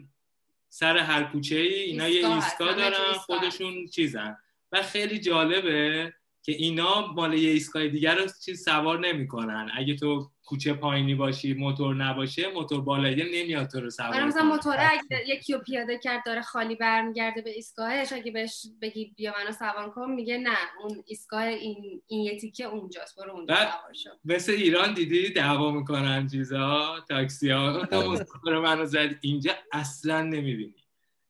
[0.69, 2.23] سر هر کوچه ای اینا یه
[2.59, 4.37] تو دارن خودشون چیزن.
[4.73, 6.13] و خیلی جالبه
[6.43, 11.55] که اینا مال یه ایستگاه دیگر رو چیز سوار نمی‌کنن اگه تو کوچه پایینی باشی
[11.55, 14.43] موتور نباشه موتور بالایی نمیاد تو رو سوار آره مثلا.
[14.43, 19.35] موتور اگه یکی رو پیاده کرد داره خالی برمیگرده به ایستگاهش اگه بهش بگی بیا
[19.39, 23.93] منو سوار کن میگه نه اون ایستگاه این این یه تیکه اونجاست برو اونجا سوار
[23.93, 28.09] شو مثل ایران دیدی دعوا می‌کنن چیزا تاکسی ها آره.
[28.09, 30.85] مسافر منو زد اینجا اصلا نمی‌بینی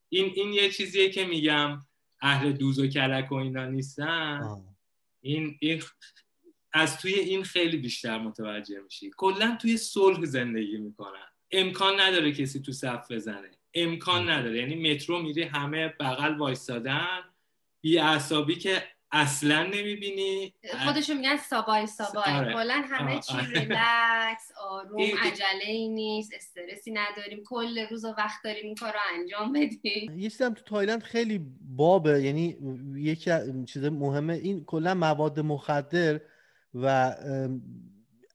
[0.08, 1.78] این این یه چیزیه که میگم
[2.20, 4.71] اهل دوز و کلک و اینا نیستن.
[5.22, 5.82] این این
[6.72, 9.10] از توی این خیلی بیشتر متوجه میشی.
[9.16, 11.26] کلا توی صلح زندگی می‌کنن.
[11.50, 13.50] امکان نداره کسی تو صف بزنه.
[13.74, 14.58] امکان نداره.
[14.58, 17.34] یعنی مترو میری همه بغل وایستادن.
[17.80, 20.54] بی اعصابی که اصلا نمی‌بینی
[20.86, 22.52] خودشون میگن سابای سابای آره.
[22.52, 23.46] کلا همه آه، چی آره.
[23.46, 28.92] ریلکس آروم این- عجله ای نیست استرسی نداریم کل روز و وقت داریم این کار
[28.92, 31.40] رو انجام بدیم یه چیزی هم تو تایلند خیلی
[31.76, 32.56] بابه یعنی
[32.94, 33.30] یکی
[33.66, 36.20] چیز مهمه این کلا مواد مخدر
[36.74, 37.14] و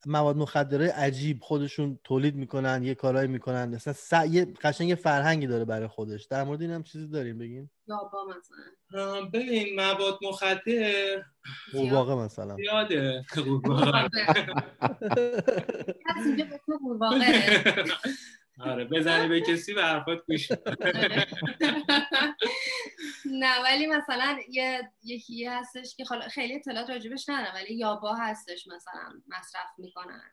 [0.05, 3.69] مواد مخدره عجیب خودشون تولید می‌کنن یه کارایی می‌کنن.
[3.69, 4.13] مثلا س...
[4.29, 6.25] یه قشنگ یه فرهنگی داره برای خودش.
[6.25, 9.25] در مورد این هم چیزی داریم بگین؟ یا با مثلا.
[9.25, 11.23] ببین مواد مخدر
[11.71, 12.55] قورباغه مثلا.
[13.33, 14.09] تو قورباغه.
[18.59, 20.51] آره بزنی به کسی به حرفات گوش.
[23.41, 28.67] نه ولی مثلا یه یکی هستش که حالا خیلی اطلاعات راجبش ندارم ولی یابا هستش
[28.67, 30.31] مثلا مصرف می‌کنن.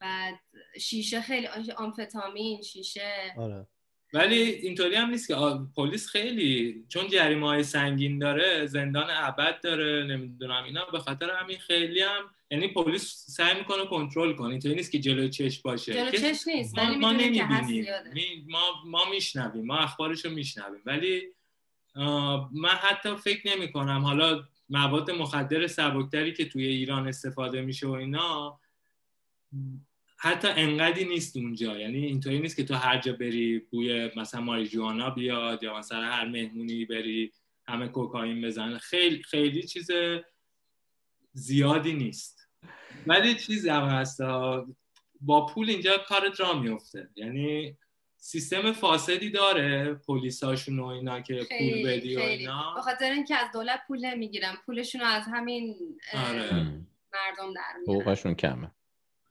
[0.00, 0.34] بعد
[0.80, 3.34] شیشه خیلی آمفتامین شیشه.
[3.38, 3.66] آره.
[4.12, 5.36] ولی اینطوری هم نیست که
[5.76, 11.58] پلیس خیلی چون جریمه های سنگین داره زندان ابد داره نمی‌دونم اینا به خاطر همین
[11.58, 14.48] خیلی هم یعنی پلیس سعی می‌کنه کنترل کنه.
[14.48, 15.94] اینطوری نیست که جلوی چش باشه.
[15.94, 17.86] جلو چش نیست ما, ولی ما نمی‌بینیم.
[18.48, 20.80] ما ما میشنویم ما اخبارش رو میشنویم.
[20.86, 21.22] ولی
[22.52, 27.90] من حتی فکر نمی کنم حالا مواد مخدر سبکتری که توی ایران استفاده میشه و
[27.90, 28.60] اینا
[30.24, 31.78] حتی انقدی نیست اونجا.
[31.78, 36.28] یعنی اینطوری نیست که تو هر جا بری بوی مثلا ماریجوانا بیاد یا مثلا هر
[36.28, 37.32] مهمونی بری
[37.68, 39.90] همه کوکائین بزنه خیلی خیلی چیز
[41.32, 42.48] زیادی نیست.
[43.06, 44.20] ولی چیزی هم هست.
[45.20, 47.76] با پول اینجا کارت را میفته یعنی
[48.16, 52.74] سیستم فاسدی داره پلیساشون و اینا که پول خیلی بدی و اینا.
[52.74, 54.54] به خاطر اینکه از دولت پول نمی‌گیرن.
[54.66, 55.76] پولشون رو از همین
[56.14, 56.52] آره.
[57.12, 58.00] مردم در میارن.
[58.00, 58.70] حقوقشون کمه.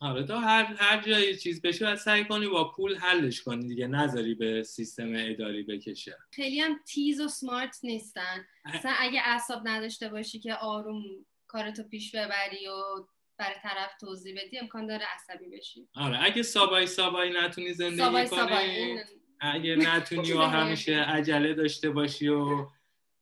[0.02, 3.88] آره تو هر هر جایی چیز بشه باید سعی کنی با پول حلش کنی دیگه
[3.88, 6.18] نذاری به سیستم اداری بکشه.
[6.32, 8.46] خیلی هم تیز و سمارت نیستن.
[8.76, 11.04] مثلا اگه اعصاب نداشته باشی که آروم
[11.48, 13.06] کارتو پیش ببری و
[13.38, 15.88] برای طرف توضیح بدی امکان داره عصبی بشی.
[15.96, 19.04] آره اگه سابای سابای نتونی زندگی سابای کنی سابای
[19.40, 20.94] اگه نتونی و همیشه.
[20.96, 22.68] عجله داشته باشی و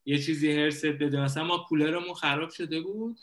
[0.05, 1.21] یه چیزی هرست بده.
[1.21, 3.19] مثلا ما کولرمون خراب شده بود؟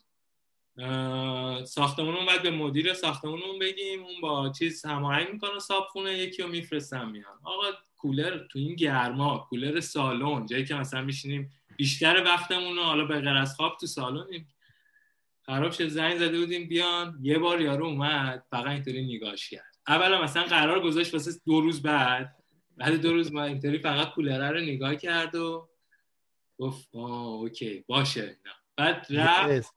[0.79, 4.03] اه، ساختمونمون باید به مدیر ساختمونمون بگیم.
[4.03, 7.65] اون با چیز هماهنگ می‌کنه صابخونه یکی رو میفرستم میان آقا
[7.97, 13.21] کولر تو این گرما کولر سالن جایی که مثلا میشینیم بیشتر وقتمون رو حالا به
[13.21, 14.49] غیر از خواب تو سالونیم
[15.47, 17.19] خراب شد زنگ زده بودیم بیان.
[17.23, 19.77] یه بار یارو اومد فقط اینطوری نگاش کرد.
[19.87, 22.37] اولا مثلا قرار گذاشت واسه دو روز بعد.
[22.77, 25.69] بعد دو روز ما اینطوری فقط کولره رو نگاه کرد و
[26.59, 28.56] گفت اوکی باشه اینا.
[28.77, 29.75] بعد رفت.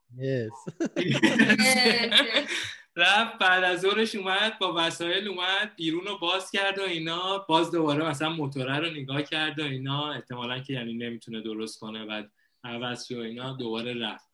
[2.96, 7.38] رفت بعد از ظهرش اومد با وسایل اومد بیرون رو باز کرد و اینا.
[7.38, 10.12] باز دوباره مثلا موتوره رو نگاه کرد و اینا.
[10.12, 12.32] احتمالا که یعنی نمی‌تونه درست کنه بعد
[12.64, 14.30] عوض و اینا دوباره رفت.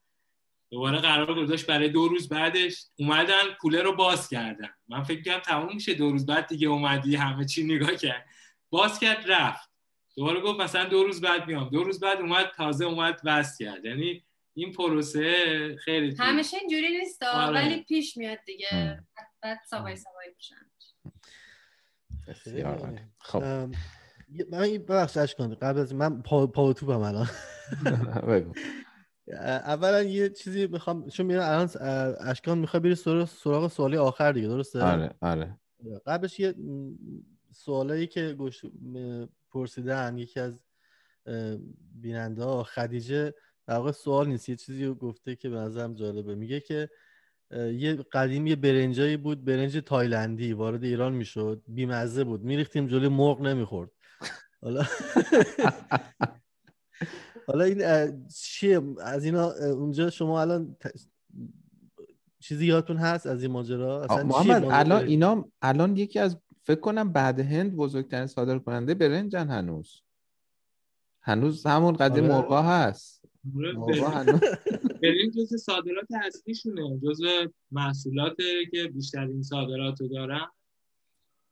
[0.71, 4.71] دوباره قرار گذاشت برای دو روز بعدش اومدن کوله رو باز کردن.
[4.89, 8.27] من فکر کنم تموم میشه دو روز بعد دیگه اومدی همه چی نگاه کرد.
[8.71, 9.71] باز کرد رفت.
[10.17, 11.69] دوباره گفت مثلا دو روز بعد میام.
[11.69, 13.85] دو روز بعد اومد تازه اومد وصل کرد.
[13.85, 14.25] یعنی
[14.57, 17.55] این پروسه خیلی همیشه اینجوری نیست آره.
[17.55, 19.05] ولی پیش میاد دیگه.
[19.43, 20.57] بعد سوای سوای میشن.
[23.19, 23.43] خب.
[24.51, 25.19] من ببخش
[25.63, 27.29] قبل از من پا, پا توپم الان
[29.67, 31.69] اولا یه چیزی می‌خوام چون میرم الان
[32.21, 35.59] اشکان می‌خوای بری سراغ سوالی آخر دیگه درسته؟ آره آره.
[36.07, 36.55] قبلش یه
[37.53, 38.65] سوالایی که گوش
[39.51, 40.61] پرسیدن یکی از
[42.01, 43.35] بیننده ها خدیجه
[43.67, 44.49] در واقع سوال نیست.
[44.49, 46.35] یه چیزی رو گفته که به نظرم جالبه.
[46.35, 46.91] میگه که
[47.51, 51.62] یه قدیم یه برنجایی بود برنج تایلندی وارد ایران می‌شد.
[51.69, 52.43] بیمزه بود.
[52.43, 53.91] میریختیم جلوی مرغ نمی‌خورد.
[54.62, 54.85] حالا
[57.47, 60.77] حالا این چیه؟ از اینا اونجا شما الان
[62.41, 67.12] چیزی یادتون هست از این ماجرا؟ اصلا محمد الان اینا الان یکی از فکر کنم
[67.12, 70.03] بعد هند بزرگترین صادر کننده برنجن هنوز.
[71.21, 72.35] هنوز همون قدیم آره.
[72.35, 73.16] مرغا هست.
[75.03, 77.21] برنج جز صادرات اصلیشونه جز
[77.71, 78.37] محصولات
[78.73, 80.47] که بیشترین صادرات رو دارن.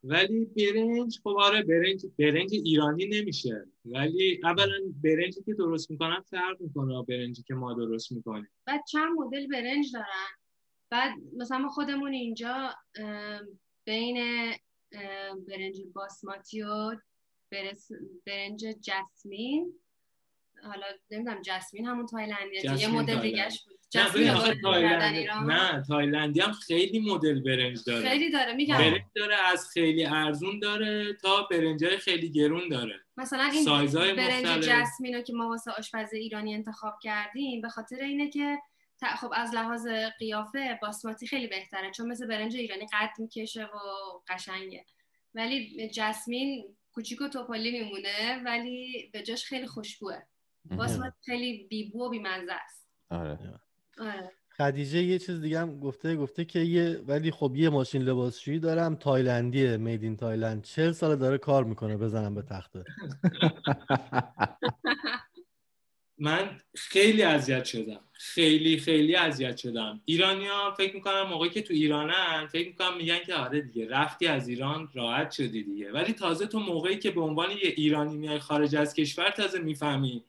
[0.05, 3.67] ولی برنج خب آره برنج برنج ایرانی نمیشه.
[3.85, 8.49] ولی اولا برنجی که درست می‌کنن فرق می‌کنه برنجی که ما درست می‌کنیم.
[8.65, 10.07] بعد چند مدل برنج دارن؟
[10.91, 12.75] بعد مثلا خودمون اینجا
[13.85, 14.17] بین
[15.49, 16.97] برنج باسماتی و
[18.27, 19.73] برنج جسمین
[20.65, 23.79] حالا نمی‌دونم جسمین همون تایلندیه یه مدل دیگهش بود.
[23.91, 24.31] جسمین
[25.47, 28.09] نه تایلندی هم خیلی مدل برنج داره.
[28.09, 28.79] خیلی داره میگم.
[28.79, 33.01] برنج داره از خیلی ارزون داره تا برنجای خیلی گرون داره.
[33.17, 38.31] مثلا این برنج جسمین رو که ما واسه آشپز ایرانی انتخاب کردیم به خاطر اینه
[38.31, 38.59] که
[39.21, 39.87] خب از لحاظ
[40.19, 43.79] قیافه باسماتی خیلی بهتره چون مثل برنج ایرانی قد می‌کشه و
[44.29, 44.85] قشنگه.
[45.35, 50.23] ولی جسمین کوچیک و توپالی میمونه ولی به جاش خیلی خوشبوه
[50.71, 52.89] باسماتی خیلی بیبو و بیمزه است.
[53.11, 53.39] آره.
[53.99, 54.33] آره.
[54.57, 58.95] خدیجه یه چیز دیگه هم گفته گفته که یه ولی خب یه ماشین لباسشویی دارم
[58.95, 62.85] تایلندیه میدین تایلند چل سال داره کار می‌کنه بزنم به تخته.
[66.19, 68.01] من خیلی اذیت شدم.
[68.13, 70.01] خیلی خیلی اذیت شدم.
[70.05, 74.49] ایرانیا فکر می‌کنم موقعی که تو ایرانن فکر می‌کنم میگن که آره دیگه رفتی از
[74.49, 75.93] ایران راحت شدی دیگه.
[75.93, 80.25] ولی تازه تو موقعی که به عنوان یه ایرانی میای خارج از کشور تازه می‌فهمی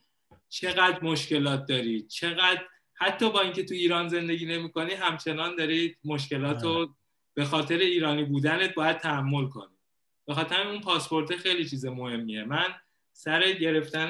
[0.55, 6.69] چقدر مشکلات داری؟ چقدر حتی با اینکه تو ایران زندگی نمی‌کنی همچنان داری مشکلات رو
[6.69, 6.89] آره.
[7.33, 9.77] به خاطر ایرانی بودنت باید تحمل کنی.
[10.25, 12.43] به خاطر اون پاسپورت خیلی چیز مهمیه.
[12.43, 12.67] من
[13.11, 14.09] سر گرفتن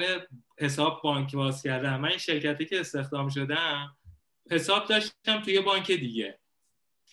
[0.58, 2.00] حساب بانک باز کردم.
[2.00, 3.96] من این شرکتی که استخدام شدم
[4.50, 6.38] حساب داشتم توی بانک دیگه.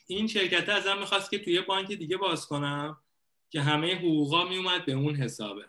[0.08, 2.98] این شرکت ازم می‌خواست که توی بانک دیگه باز کنم
[3.50, 5.66] که همه حقوقا میومد به اون حسابه.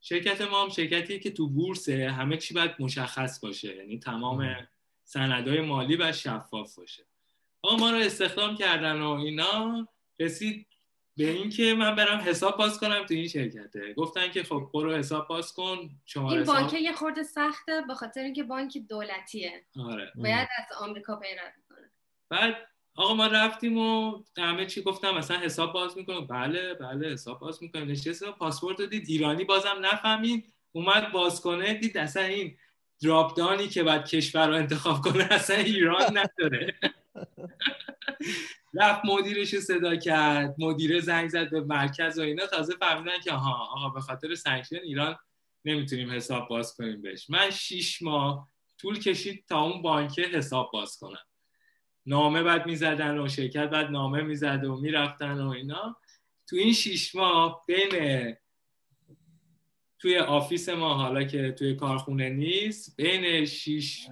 [0.00, 2.10] شرکت ما هم شرکتی که تو بورسه.
[2.10, 3.76] همه چی باید مشخص باشه.
[3.76, 4.68] یعنی تمام
[5.04, 7.04] سندهای مالی باید شفاف باشه.
[7.62, 9.88] آقا ما رو استخدام کردن و اینا.
[10.20, 10.66] رسید
[11.16, 13.94] به اینکه من برم حساب باز کنم تو این شرکته.
[13.94, 15.90] گفتن که خب برو حساب باز کن.
[16.06, 19.64] شما این بانک یه خورده سخته به خاطر اینکه بانک دولتیه.
[19.80, 20.12] آره.
[20.14, 21.90] باید از آمریکا پیروی کنه.
[22.28, 22.54] بعد
[22.98, 26.26] آقا ما رفتیم و همه چی گفتم مثلا حساب باز می‌کنم.
[26.26, 27.90] بله بله حساب باز می‌کنم.
[27.90, 29.04] نشستم پاسپورت رو دید.
[29.08, 30.52] ایرانی بازم نفهمید.
[30.72, 32.56] اومد باز کنه دید اصلا این
[33.02, 36.74] drop-down ی که بعد کشور رو انتخاب کنه اصلا ایران نداره.
[38.80, 40.54] رفت مدیرش رو صدا کرد.
[40.58, 42.46] مدیر زنگ زد به مرکز و اینا.
[42.46, 45.16] تازه فهمیدن که ها آقا به خاطر sanction ایران
[45.64, 47.30] نمی‌تونیم حساب باز کنیم بهش.
[47.30, 48.48] من شیش ماه
[48.80, 51.27] طول کشید تا اون بانک حساب باز کنم.
[52.08, 55.96] نامه بعد می‌زدن و شرکت بعد نامه می‌زد و می‌رفتن و اینا.
[56.46, 58.34] تو این شیش ماه بین
[59.98, 64.06] توی آفیس ما حالا که توی کارخونه نیست بین شیش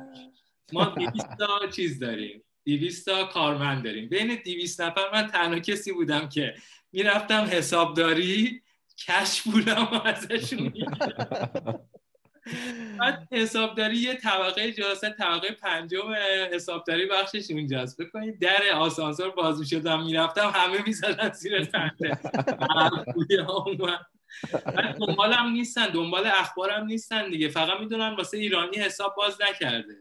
[0.72, 2.42] ما 200 تا چیز داریم.
[2.64, 4.08] 200 تا کارمند داریم.
[4.08, 6.54] بین 200 نفر من تنها کسی بودم که
[6.92, 8.62] می‌رفتم حسابداری
[9.06, 10.72] کش بودم ازشون
[12.98, 16.14] بعد حسابداری یه طبقه جلسه طبقه پنجم
[16.52, 22.18] حسابداری بخشش اونجاست بکنید در آسانسور باز شدم می‌رفتم همه می‌زدن زیر خنده
[25.00, 27.48] دنبالم نیستن دنبال اخبارم نیستن دیگه.
[27.48, 29.94] فقط می‌دونن واسه ایرانی حساب باز نکرده.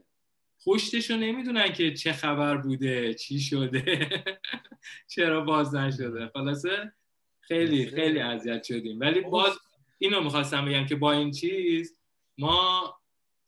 [0.57, 4.09] خوشتشو نمی‌دونن که چه خبر بوده چی شده
[5.15, 6.31] چرا باز نشده.
[6.33, 6.93] خلاصه
[7.41, 8.99] خیلی خیلی اذیت شدیم.
[8.99, 9.59] ولی باز
[9.97, 11.97] اینو می‌خواستم بگم که با این چیز
[12.37, 12.95] ما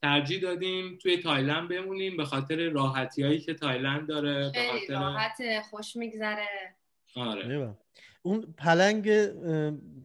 [0.01, 5.37] ترجیح دادیم توی تایلند بمونیم به خاطر راحتی هایی که تایلند داره به خاطر راحت
[5.69, 6.75] خوش میگذره.
[7.15, 7.75] آره.
[8.21, 9.03] اون پلنگ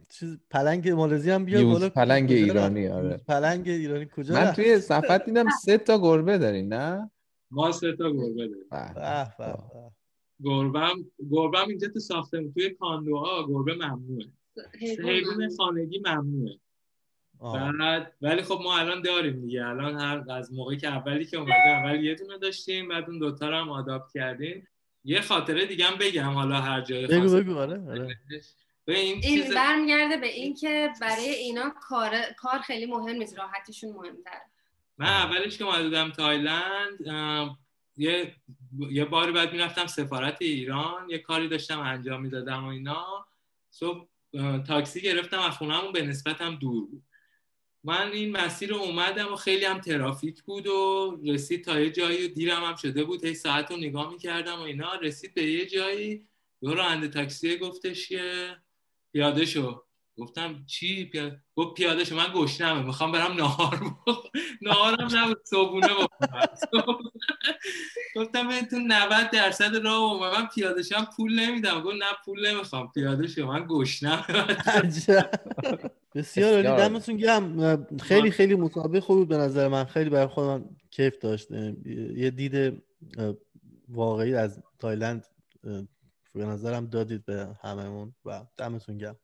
[0.09, 1.89] چیز پلنگ مالزی هم بیا بالا.
[1.89, 3.17] پلنگ ایرانی آره.
[3.17, 7.11] پلنگ ایرانی کجا من توی صفحت دیدم سه تا گربه دارین نه؟
[7.51, 9.33] ما سه تا گربه داریم.
[10.45, 14.27] گربم گربم اینجا تو ساختمون توی کاندوها گربه ممنوعه.
[14.81, 16.59] حیوان خانگی ممنوعه.
[17.43, 19.67] بعد ولی خب ما الان داریم دیگه.
[19.67, 23.51] الان هر از موقعی که اولی که اومده اول یه دونه داشتیم بعد اون دوتا
[23.51, 24.69] رو هم آداپت کردیم.
[25.05, 28.17] یه خاطره دیگه هم بگم حالا هر جای بگو بگو آره, آره.
[28.85, 29.55] به این, این چیز...
[29.55, 34.43] برمیگرده به این که برای اینا کار کار خیلی مهم نیست راحتیشون مهمتره.
[34.99, 36.99] من اولش که اومدم تایلند
[37.97, 38.35] یه
[38.91, 43.27] یه باری بعد می‌رفتم سفارت ایران یه کاری داشتم انجام می‌دادم و اینا.
[43.71, 44.07] صبح
[44.67, 47.03] تاکسی گرفتم از خونهمون به نسبتم دور بود.
[47.85, 52.25] من این مسیر رو اومدم و خیلی هم ترافیک بود و رسید تا یه جایی
[52.27, 53.25] و دیرم هم شده بود.
[53.25, 54.95] هی ساعت رو نگاه می‌کردم و اینا.
[54.95, 56.27] رسید به یه جایی.
[56.63, 58.57] یه راننده تاکسی گفتش که
[59.13, 59.83] پیاده شو.
[60.19, 62.17] گفتم چی؟ پیاده گفت پیاده شو.
[62.17, 62.83] من گشنمه.
[62.83, 63.81] می‌خوام برم نهار
[64.63, 65.41] نهارم نبود.
[65.45, 65.89] صبحونه
[68.17, 71.81] گفتم تو 90 درصد راه و من پیاده شم پول نمیدم.
[71.81, 72.93] گفت نه پول نمی‌خوام.
[72.93, 73.47] پیاده شو.
[73.47, 74.25] من گشنم.
[76.15, 76.83] بسیار عالی.
[76.83, 77.87] دمتون گرم.
[77.99, 79.85] خیلی خیلی مسابقه خوبی به نظر من.
[79.85, 81.51] خیلی برای خودم کیف داشت.
[81.51, 82.83] یه دید
[83.89, 85.27] واقعی از تایلند
[86.35, 89.17] به نظرم دادید به هممون و دمتون گرم.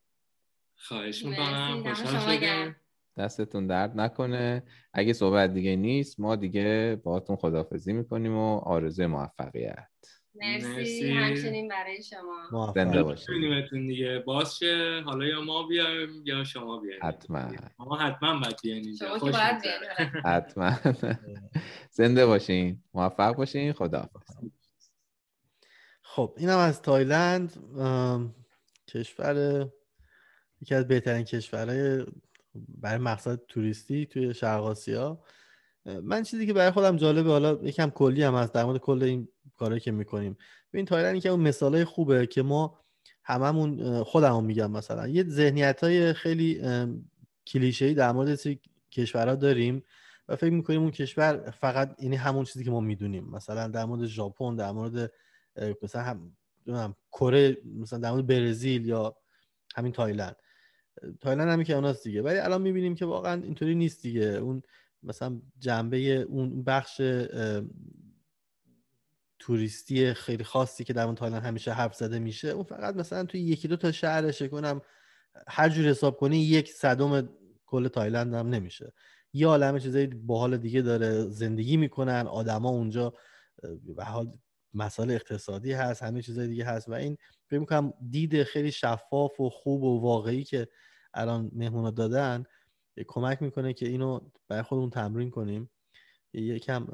[0.75, 1.93] خواهش می‌کنم.
[1.93, 2.73] خوشحال
[3.19, 4.63] دستتون درد نکنه.
[4.93, 9.87] اگه صحبت دیگه نیست ما دیگه باهاتون خدافزی می‌کنیم و آرزوی موفقیت.
[10.35, 11.11] مرسی.
[11.11, 12.73] همچنین برای شما.
[12.75, 13.27] زنده باشید.
[13.71, 14.19] دیگه.
[14.19, 15.01] باز شه.
[15.05, 17.51] حالا یا ما بیایم یا شما بیایم حتما.
[17.79, 19.61] ما حتما باید بیاین شما که باید
[20.25, 20.75] حتما.
[21.91, 22.83] زنده باشین.
[22.93, 23.73] موفق باشین.
[23.73, 24.09] خدا
[26.01, 27.53] خب اینم از تایلند.
[28.87, 29.67] کشور
[30.61, 32.05] یکی از بهترین کشورهای
[32.55, 35.23] برای مقصد توریستی توی شرق آسیا.
[36.03, 39.27] من چیزی که برای خودم جالبه حالا یکم کلی هم هست در مورد کل این
[39.57, 40.37] کارهایی که می‌کنیم.
[40.73, 42.79] این تایلند که اون مثالای خوبه که ما
[43.23, 45.07] هممون خودمون میگم مثلا.
[45.07, 46.61] یه ذهنیت های خیلی
[47.47, 48.39] کلیشه ای در مورد
[48.91, 49.83] کشورها داریم
[50.27, 53.29] و فکر می‌کنیم اون کشور فقط یعنی همون چیزی که ما می‌دونیم.
[53.31, 55.11] مثلا در مورد ژاپن در مورد
[55.83, 56.01] مثلا
[56.67, 59.15] هم کره مثلا در مورد برزیل یا
[59.75, 60.35] همین تایلند.
[61.21, 62.21] تایلند همین که اوناست دیگه.
[62.21, 64.25] ولی الان می‌بینیم که واقعا اینطوری نیست دیگه.
[64.25, 64.61] اون
[65.03, 67.01] مثلا جنبه اون بخش
[69.39, 73.41] توریستی خیلی خاصی که در اون تایلند همیشه حرف زده میشه اون فقط مثلا توی
[73.41, 74.81] یکی دو تا شهرشه کنم
[75.47, 77.29] هر جور حساب کنی یک صدم
[77.65, 78.93] کل تایلند هم نمیشه.
[79.33, 83.13] یه عالم چیزای باحال دیگه داره زندگی می‌کنن آدما اونجا
[83.95, 84.37] به حال
[84.73, 87.17] مسائل اقتصادی هست همه چیزای دیگه هست و این
[87.47, 90.67] فکر می‌کنم دید خیلی شفاف و خوب و واقعی که
[91.13, 92.43] الان مهمونا دادن
[93.07, 95.69] کمک می‌کنه که اینو برای خودمون تمرین کنیم.
[96.33, 96.87] یکم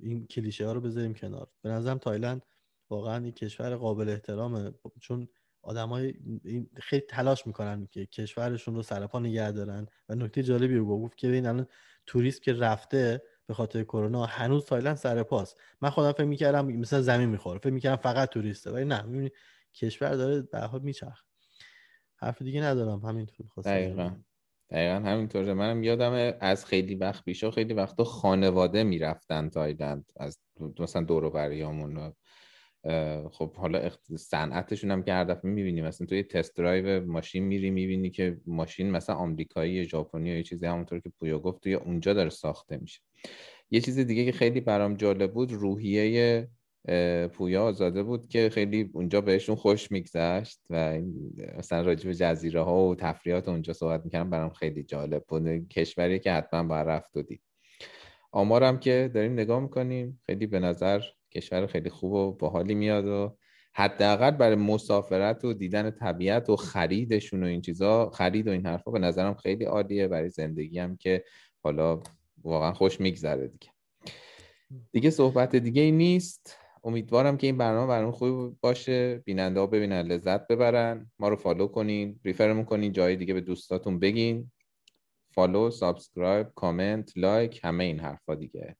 [0.00, 1.48] این کلیشه ها رو بذاریم کنار.
[1.62, 2.42] به نظرم تایلند
[2.90, 5.28] واقعا این کشور قابل احترامه چون
[5.64, 6.14] های
[6.76, 9.86] خیلی تلاش می‌کنن که کشورشون رو سرپا نگه دارن.
[10.08, 11.66] و نکته جالبی رو گفت که ببین الان
[12.06, 15.60] توریست که رفته به خاطر کرونا هنوز تایلند سر پاست.
[15.80, 19.30] من خودم فکر می‌کردم مثلا زمین می‌خوره فکر می‌کردم فقط توریسته ولی نه می‌بینی
[19.74, 21.22] کشور داره به حال میچرخ
[22.16, 24.10] حرف دیگه ندارم همینطور دقیقا.
[24.70, 25.54] دقیقا همینطوره.
[25.54, 30.38] منم یادم از خیلی وقت پیشا خیلی وقتا خانواده می‌رفتن تایلند از
[30.78, 31.30] مثلا دور و
[33.30, 38.10] خب حالا صنعتشون هم که هر دفعه می‌بینی مثلا توی تست درایو ماشین میری می‌بینی
[38.10, 42.76] که ماشین مثلا آمریکایی ژاپنی یا چیزی همونطور که پویا گفت توی اونجا داره ساخته
[42.76, 43.00] میشه.
[43.70, 46.48] یه چیز دیگه که خیلی برام جالب بود روحیه
[47.32, 51.00] پویا آزاده بود که خیلی اونجا بهشون خوش میگذشت و
[51.58, 55.68] مثلا راجع به جزیره ها و تفریحات اونجا صحبت می‌کردم برام خیلی جالب بود.
[55.68, 57.42] کشوری که حتما باید رفت و دید
[58.32, 60.20] آمارم که داریم نگاه می‌کنیم.
[60.26, 61.00] خیلی به نظر
[61.30, 63.36] کشور خیلی خوب و باحالی میاد و
[63.74, 68.90] حداقل برای مسافرت و دیدن طبیعت و خریدشون و این چیزا خرید و این حرفا
[68.90, 70.08] به نظرم خیلی عالیه.
[70.08, 71.24] برای زندگی هم که
[71.62, 72.00] حالا
[72.42, 73.68] واقعا خوش میگذره دیگه.
[74.92, 76.56] دیگه صحبت دیگه ای نیست.
[76.84, 79.22] امیدوارم که این برنامه برنامه خوبی باشه.
[79.24, 81.10] بیننده ها ببینن لذت ببرن.
[81.18, 82.20] ما رو فالو کنین.
[82.24, 82.92] ریفرمون کنین.
[82.92, 84.52] جای دیگه به دوستاتون بگین.
[85.34, 88.76] follow subscribe comment like همه این حرفا دیگه.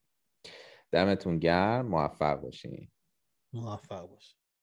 [0.92, 2.90] دمتون گرم موفق باشین.
[3.52, 4.37] موفق باشه